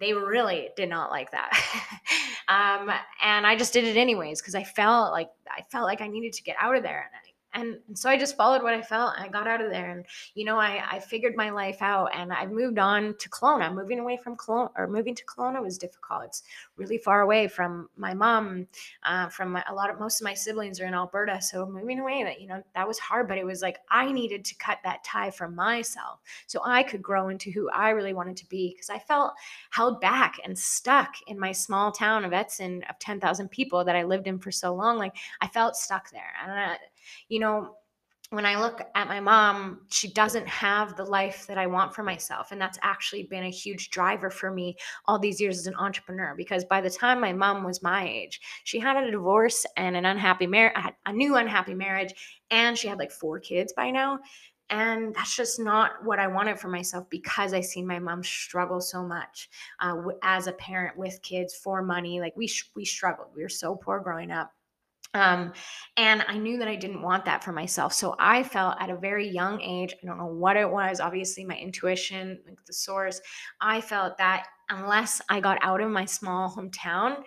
They 0.00 0.12
really 0.12 0.70
did 0.76 0.88
not 0.88 1.10
like 1.10 1.30
that. 1.30 1.50
um, 2.48 2.90
and 3.22 3.46
I 3.46 3.56
just 3.56 3.72
did 3.72 3.84
it 3.84 3.96
anyways 3.96 4.40
because 4.40 4.54
I 4.54 4.64
felt 4.64 5.12
like 5.12 5.28
I 5.48 5.62
felt 5.70 5.84
like 5.84 6.00
I 6.00 6.08
needed 6.08 6.32
to 6.34 6.42
get 6.42 6.56
out 6.60 6.76
of 6.76 6.82
there. 6.82 7.10
And 7.10 7.14
I 7.14 7.22
and, 7.54 7.78
so 7.94 8.10
I 8.10 8.18
just 8.18 8.36
followed 8.36 8.62
what 8.62 8.74
I 8.74 8.82
felt 8.82 9.14
and 9.16 9.24
I 9.24 9.28
got 9.28 9.46
out 9.46 9.60
of 9.60 9.70
there. 9.70 9.90
And, 9.90 10.04
you 10.34 10.44
know, 10.44 10.58
I, 10.58 10.82
I 10.90 10.98
figured 10.98 11.36
my 11.36 11.50
life 11.50 11.80
out 11.80 12.10
and 12.14 12.32
I've 12.32 12.50
moved 12.50 12.78
on 12.78 13.14
to 13.18 13.28
Kelowna. 13.30 13.72
Moving 13.72 14.00
away 14.00 14.16
from 14.16 14.36
Kelowna 14.36 14.70
or 14.76 14.88
moving 14.88 15.14
to 15.14 15.24
Kelowna 15.24 15.62
was 15.62 15.78
difficult. 15.78 16.24
It's 16.24 16.42
really 16.76 16.98
far 16.98 17.20
away 17.20 17.46
from 17.46 17.88
my 17.96 18.12
mom, 18.12 18.66
uh, 19.04 19.28
from 19.28 19.52
my, 19.52 19.64
a 19.68 19.74
lot 19.74 19.88
of 19.88 20.00
most 20.00 20.20
of 20.20 20.24
my 20.24 20.34
siblings 20.34 20.80
are 20.80 20.86
in 20.86 20.94
Alberta. 20.94 21.40
So 21.40 21.64
moving 21.64 22.00
away, 22.00 22.24
that, 22.24 22.40
you 22.40 22.48
know, 22.48 22.62
that 22.74 22.88
was 22.88 22.98
hard, 22.98 23.28
but 23.28 23.38
it 23.38 23.46
was 23.46 23.62
like 23.62 23.78
I 23.88 24.10
needed 24.10 24.44
to 24.46 24.54
cut 24.56 24.78
that 24.82 25.04
tie 25.04 25.30
from 25.30 25.54
myself 25.54 26.20
so 26.46 26.60
I 26.64 26.82
could 26.82 27.02
grow 27.02 27.28
into 27.28 27.52
who 27.52 27.70
I 27.70 27.90
really 27.90 28.14
wanted 28.14 28.36
to 28.38 28.48
be 28.48 28.70
because 28.74 28.90
I 28.90 28.98
felt 28.98 29.32
held 29.70 30.00
back 30.00 30.36
and 30.44 30.58
stuck 30.58 31.14
in 31.28 31.38
my 31.38 31.52
small 31.52 31.92
town 31.92 32.24
of 32.24 32.32
Edson 32.32 32.82
of 32.90 32.98
10,000 32.98 33.48
people 33.48 33.84
that 33.84 33.96
I 33.96 34.02
lived 34.02 34.26
in 34.26 34.38
for 34.40 34.50
so 34.50 34.74
long. 34.74 34.98
Like 34.98 35.14
I 35.40 35.46
felt 35.46 35.76
stuck 35.76 36.10
there. 36.10 36.32
And 36.42 36.52
I, 36.52 36.76
you 37.28 37.40
know, 37.40 37.76
when 38.30 38.46
I 38.46 38.58
look 38.58 38.80
at 38.94 39.08
my 39.08 39.20
mom, 39.20 39.82
she 39.90 40.12
doesn't 40.12 40.48
have 40.48 40.96
the 40.96 41.04
life 41.04 41.46
that 41.46 41.58
I 41.58 41.66
want 41.66 41.94
for 41.94 42.02
myself. 42.02 42.50
And 42.50 42.60
that's 42.60 42.78
actually 42.82 43.24
been 43.24 43.44
a 43.44 43.50
huge 43.50 43.90
driver 43.90 44.30
for 44.30 44.50
me 44.50 44.76
all 45.06 45.18
these 45.18 45.40
years 45.40 45.58
as 45.58 45.66
an 45.66 45.76
entrepreneur. 45.76 46.34
Because 46.36 46.64
by 46.64 46.80
the 46.80 46.90
time 46.90 47.20
my 47.20 47.32
mom 47.32 47.62
was 47.62 47.82
my 47.82 48.08
age, 48.08 48.40
she 48.64 48.80
had 48.80 48.96
a 48.96 49.10
divorce 49.10 49.66
and 49.76 49.96
an 49.96 50.04
unhappy 50.04 50.46
marriage, 50.46 50.74
a 51.06 51.12
new 51.12 51.36
unhappy 51.36 51.74
marriage, 51.74 52.42
and 52.50 52.76
she 52.76 52.88
had 52.88 52.98
like 52.98 53.12
four 53.12 53.38
kids 53.38 53.72
by 53.72 53.90
now. 53.90 54.18
And 54.70 55.14
that's 55.14 55.36
just 55.36 55.60
not 55.60 56.02
what 56.04 56.18
I 56.18 56.26
wanted 56.26 56.58
for 56.58 56.68
myself 56.68 57.08
because 57.10 57.52
I 57.52 57.60
seen 57.60 57.86
my 57.86 57.98
mom 57.98 58.24
struggle 58.24 58.80
so 58.80 59.02
much 59.02 59.50
uh, 59.80 60.00
as 60.22 60.46
a 60.46 60.52
parent 60.52 60.96
with 60.96 61.20
kids 61.22 61.54
for 61.54 61.82
money. 61.82 62.18
Like 62.18 62.34
we 62.36 62.50
we 62.74 62.86
struggled. 62.86 63.28
We 63.36 63.42
were 63.42 63.50
so 63.50 63.76
poor 63.76 64.00
growing 64.00 64.30
up 64.30 64.53
Um, 65.14 65.52
and 65.96 66.24
I 66.26 66.36
knew 66.36 66.58
that 66.58 66.68
I 66.68 66.74
didn't 66.74 67.02
want 67.02 67.24
that 67.24 67.44
for 67.44 67.52
myself. 67.52 67.92
So 67.92 68.16
I 68.18 68.42
felt 68.42 68.76
at 68.80 68.90
a 68.90 68.96
very 68.96 69.28
young 69.28 69.60
age, 69.60 69.94
I 70.02 70.06
don't 70.06 70.18
know 70.18 70.26
what 70.26 70.56
it 70.56 70.68
was, 70.68 71.00
obviously 71.00 71.44
my 71.44 71.56
intuition, 71.56 72.40
like 72.46 72.58
the 72.66 72.72
source, 72.72 73.20
I 73.60 73.80
felt 73.80 74.18
that 74.18 74.46
unless 74.70 75.22
I 75.28 75.40
got 75.40 75.58
out 75.62 75.80
of 75.80 75.90
my 75.90 76.04
small 76.04 76.50
hometown, 76.50 77.22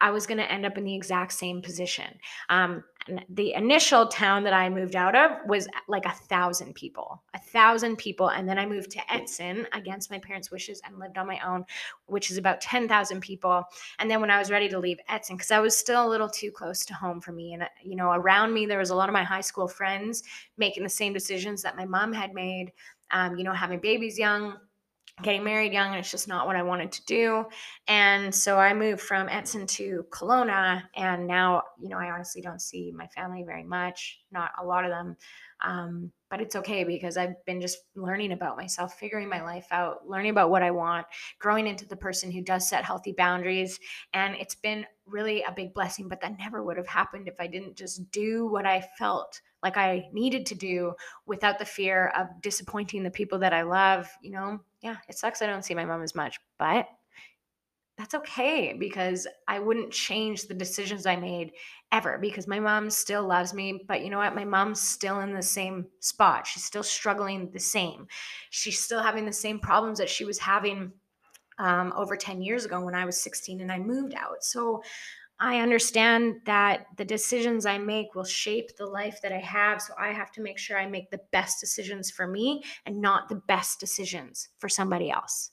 I 0.00 0.10
was 0.10 0.26
going 0.26 0.38
to 0.38 0.50
end 0.50 0.66
up 0.66 0.78
in 0.78 0.84
the 0.84 0.94
exact 0.94 1.32
same 1.32 1.62
position. 1.62 2.18
Um, 2.48 2.84
the 3.28 3.54
initial 3.54 4.06
town 4.06 4.44
that 4.44 4.52
I 4.52 4.68
moved 4.68 4.94
out 4.94 5.14
of 5.14 5.32
was 5.46 5.68
like 5.88 6.04
a 6.04 6.12
thousand 6.12 6.74
people, 6.74 7.22
a 7.34 7.38
thousand 7.38 7.96
people. 7.96 8.28
And 8.28 8.48
then 8.48 8.58
I 8.58 8.66
moved 8.66 8.90
to 8.92 9.12
Edson 9.12 9.66
against 9.72 10.10
my 10.10 10.18
parents' 10.18 10.50
wishes 10.50 10.80
and 10.84 10.98
lived 10.98 11.18
on 11.18 11.26
my 11.26 11.40
own, 11.46 11.64
which 12.06 12.30
is 12.30 12.36
about 12.36 12.60
10,000 12.60 13.20
people. 13.20 13.64
And 13.98 14.10
then 14.10 14.20
when 14.20 14.30
I 14.30 14.38
was 14.38 14.50
ready 14.50 14.68
to 14.68 14.78
leave 14.78 14.98
Edson, 15.08 15.36
because 15.36 15.50
I 15.50 15.60
was 15.60 15.76
still 15.76 16.06
a 16.06 16.08
little 16.08 16.28
too 16.28 16.50
close 16.50 16.84
to 16.86 16.94
home 16.94 17.20
for 17.20 17.32
me. 17.32 17.54
And, 17.54 17.62
uh, 17.62 17.68
you 17.82 17.96
know, 17.96 18.10
around 18.10 18.52
me, 18.52 18.66
there 18.66 18.78
was 18.78 18.90
a 18.90 18.96
lot 18.96 19.08
of 19.08 19.12
my 19.12 19.24
high 19.24 19.40
school 19.40 19.66
friends 19.66 20.22
making 20.56 20.82
the 20.82 20.88
same 20.88 21.12
decisions 21.12 21.62
that 21.62 21.76
my 21.76 21.86
mom 21.86 22.12
had 22.12 22.34
made, 22.34 22.72
um, 23.10 23.36
you 23.36 23.44
know, 23.44 23.52
having 23.52 23.80
babies 23.80 24.18
young 24.18 24.56
getting 25.22 25.44
married 25.44 25.72
young 25.72 25.90
and 25.90 25.98
it's 25.98 26.10
just 26.10 26.28
not 26.28 26.46
what 26.46 26.56
I 26.56 26.62
wanted 26.62 26.92
to 26.92 27.04
do. 27.04 27.46
And 27.88 28.34
so 28.34 28.58
I 28.58 28.74
moved 28.74 29.00
from 29.00 29.28
Edson 29.28 29.66
to 29.66 30.04
Kelowna 30.10 30.82
and 30.94 31.26
now, 31.26 31.62
you 31.80 31.88
know, 31.88 31.98
I 31.98 32.10
honestly 32.10 32.42
don't 32.42 32.60
see 32.60 32.92
my 32.94 33.06
family 33.08 33.42
very 33.44 33.64
much, 33.64 34.20
not 34.30 34.50
a 34.60 34.64
lot 34.64 34.84
of 34.84 34.90
them. 34.90 35.16
Um, 35.62 36.12
but 36.30 36.40
it's 36.40 36.56
okay 36.56 36.84
because 36.84 37.16
I've 37.16 37.44
been 37.44 37.60
just 37.60 37.78
learning 37.94 38.32
about 38.32 38.56
myself, 38.56 38.94
figuring 38.94 39.28
my 39.28 39.42
life 39.42 39.66
out, 39.70 40.08
learning 40.08 40.30
about 40.30 40.50
what 40.50 40.62
I 40.62 40.70
want, 40.70 41.06
growing 41.38 41.66
into 41.66 41.86
the 41.86 41.96
person 41.96 42.30
who 42.30 42.40
does 42.40 42.68
set 42.68 42.84
healthy 42.84 43.12
boundaries. 43.12 43.78
And 44.14 44.36
it's 44.36 44.54
been 44.54 44.86
really 45.06 45.42
a 45.42 45.52
big 45.52 45.74
blessing, 45.74 46.08
but 46.08 46.20
that 46.20 46.38
never 46.38 46.62
would 46.62 46.76
have 46.76 46.86
happened 46.86 47.26
if 47.26 47.34
I 47.40 47.48
didn't 47.48 47.76
just 47.76 48.10
do 48.12 48.46
what 48.46 48.64
I 48.64 48.86
felt 48.96 49.40
like 49.62 49.76
I 49.76 50.08
needed 50.12 50.46
to 50.46 50.54
do 50.54 50.94
without 51.26 51.58
the 51.58 51.64
fear 51.64 52.12
of 52.16 52.28
disappointing 52.40 53.02
the 53.02 53.10
people 53.10 53.40
that 53.40 53.52
I 53.52 53.62
love. 53.62 54.08
You 54.22 54.30
know, 54.30 54.60
yeah, 54.82 54.96
it 55.08 55.16
sucks 55.16 55.42
I 55.42 55.46
don't 55.46 55.64
see 55.64 55.74
my 55.74 55.84
mom 55.84 56.02
as 56.02 56.14
much, 56.14 56.38
but 56.58 56.86
that's 58.00 58.14
okay 58.14 58.74
because 58.78 59.26
I 59.46 59.58
wouldn't 59.58 59.92
change 59.92 60.48
the 60.48 60.54
decisions 60.54 61.04
I 61.04 61.16
made 61.16 61.52
ever 61.92 62.16
because 62.18 62.46
my 62.46 62.58
mom 62.58 62.88
still 62.88 63.26
loves 63.26 63.52
me. 63.52 63.84
But 63.86 64.02
you 64.02 64.08
know 64.08 64.16
what? 64.16 64.34
My 64.34 64.44
mom's 64.44 64.80
still 64.80 65.20
in 65.20 65.34
the 65.34 65.42
same 65.42 65.84
spot. 66.00 66.46
She's 66.46 66.64
still 66.64 66.82
struggling 66.82 67.50
the 67.50 67.60
same. 67.60 68.06
She's 68.48 68.80
still 68.80 69.02
having 69.02 69.26
the 69.26 69.32
same 69.32 69.58
problems 69.58 69.98
that 69.98 70.08
she 70.08 70.24
was 70.24 70.38
having 70.38 70.92
um, 71.58 71.92
over 71.94 72.16
10 72.16 72.40
years 72.40 72.64
ago 72.64 72.80
when 72.82 72.94
I 72.94 73.04
was 73.04 73.20
16 73.20 73.60
and 73.60 73.70
I 73.70 73.78
moved 73.78 74.14
out. 74.14 74.42
So 74.42 74.82
I 75.40 75.60
understand 75.60 76.42
that 76.44 76.86
the 76.98 77.04
decisions 77.04 77.64
I 77.64 77.78
make 77.78 78.14
will 78.14 78.24
shape 78.24 78.76
the 78.76 78.86
life 78.86 79.20
that 79.22 79.32
I 79.32 79.38
have. 79.38 79.80
So 79.80 79.94
I 79.98 80.12
have 80.12 80.30
to 80.32 80.42
make 80.42 80.58
sure 80.58 80.78
I 80.78 80.86
make 80.86 81.10
the 81.10 81.20
best 81.32 81.60
decisions 81.60 82.10
for 82.10 82.26
me 82.26 82.62
and 82.84 83.00
not 83.00 83.30
the 83.30 83.36
best 83.36 83.80
decisions 83.80 84.48
for 84.58 84.68
somebody 84.68 85.10
else. 85.10 85.50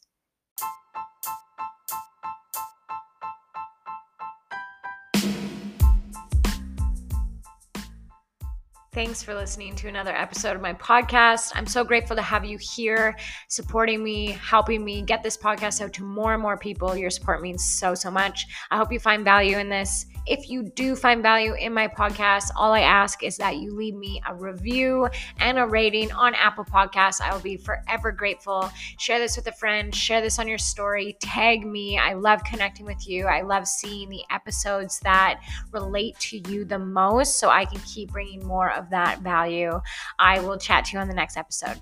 Thanks 8.97 9.21
for 9.21 9.35
listening 9.35 9.75
to 9.75 9.87
another 9.87 10.09
episode 10.09 10.55
of 10.55 10.61
my 10.63 10.73
podcast. 10.73 11.51
I'm 11.53 11.67
so 11.67 11.83
grateful 11.83 12.15
to 12.15 12.21
have 12.23 12.43
you 12.43 12.57
here, 12.57 13.15
supporting 13.47 14.03
me, 14.03 14.31
helping 14.31 14.83
me 14.83 15.03
get 15.03 15.21
this 15.21 15.37
podcast 15.37 15.81
out 15.81 15.93
to 15.93 16.03
more 16.03 16.33
and 16.33 16.41
more 16.41 16.57
people. 16.57 16.97
Your 16.97 17.11
support 17.11 17.43
means 17.43 17.63
so, 17.63 17.93
so 17.93 18.09
much. 18.09 18.47
I 18.71 18.77
hope 18.77 18.91
you 18.91 18.99
find 18.99 19.23
value 19.23 19.59
in 19.59 19.69
this. 19.69 20.07
If 20.25 20.49
you 20.49 20.63
do 20.63 20.95
find 20.95 21.21
value 21.21 21.53
in 21.53 21.75
my 21.75 21.87
podcast, 21.87 22.49
all 22.55 22.73
I 22.73 22.81
ask 22.81 23.23
is 23.23 23.37
that 23.37 23.57
you 23.57 23.71
leave 23.71 23.93
me 23.93 24.19
a 24.27 24.33
review 24.33 25.07
and 25.39 25.59
a 25.59 25.67
rating 25.67 26.11
on 26.11 26.33
Apple 26.33 26.65
Podcasts. 26.65 27.21
I 27.21 27.31
will 27.31 27.39
be 27.39 27.55
forever 27.55 28.11
grateful. 28.11 28.69
Share 28.97 29.19
this 29.19 29.37
with 29.37 29.45
a 29.45 29.51
friend, 29.51 29.93
share 29.93 30.21
this 30.21 30.39
on 30.39 30.47
your 30.47 30.57
story, 30.57 31.15
tag 31.21 31.67
me. 31.67 31.99
I 31.99 32.13
love 32.13 32.43
connecting 32.43 32.85
with 32.87 33.07
you. 33.07 33.27
I 33.27 33.41
love 33.41 33.67
seeing 33.67 34.09
the 34.09 34.23
episodes 34.31 34.99
that 35.01 35.39
relate 35.71 36.17
to 36.19 36.39
you 36.49 36.65
the 36.65 36.79
most 36.79 37.39
so 37.39 37.49
I 37.49 37.65
can 37.65 37.79
keep 37.81 38.11
bringing 38.11 38.45
more 38.45 38.71
of 38.87 38.91
that 38.91 39.21
value. 39.21 39.79
I 40.17 40.39
will 40.39 40.57
chat 40.57 40.85
to 40.85 40.93
you 40.93 40.99
on 40.99 41.07
the 41.07 41.13
next 41.13 41.37
episode. 41.37 41.81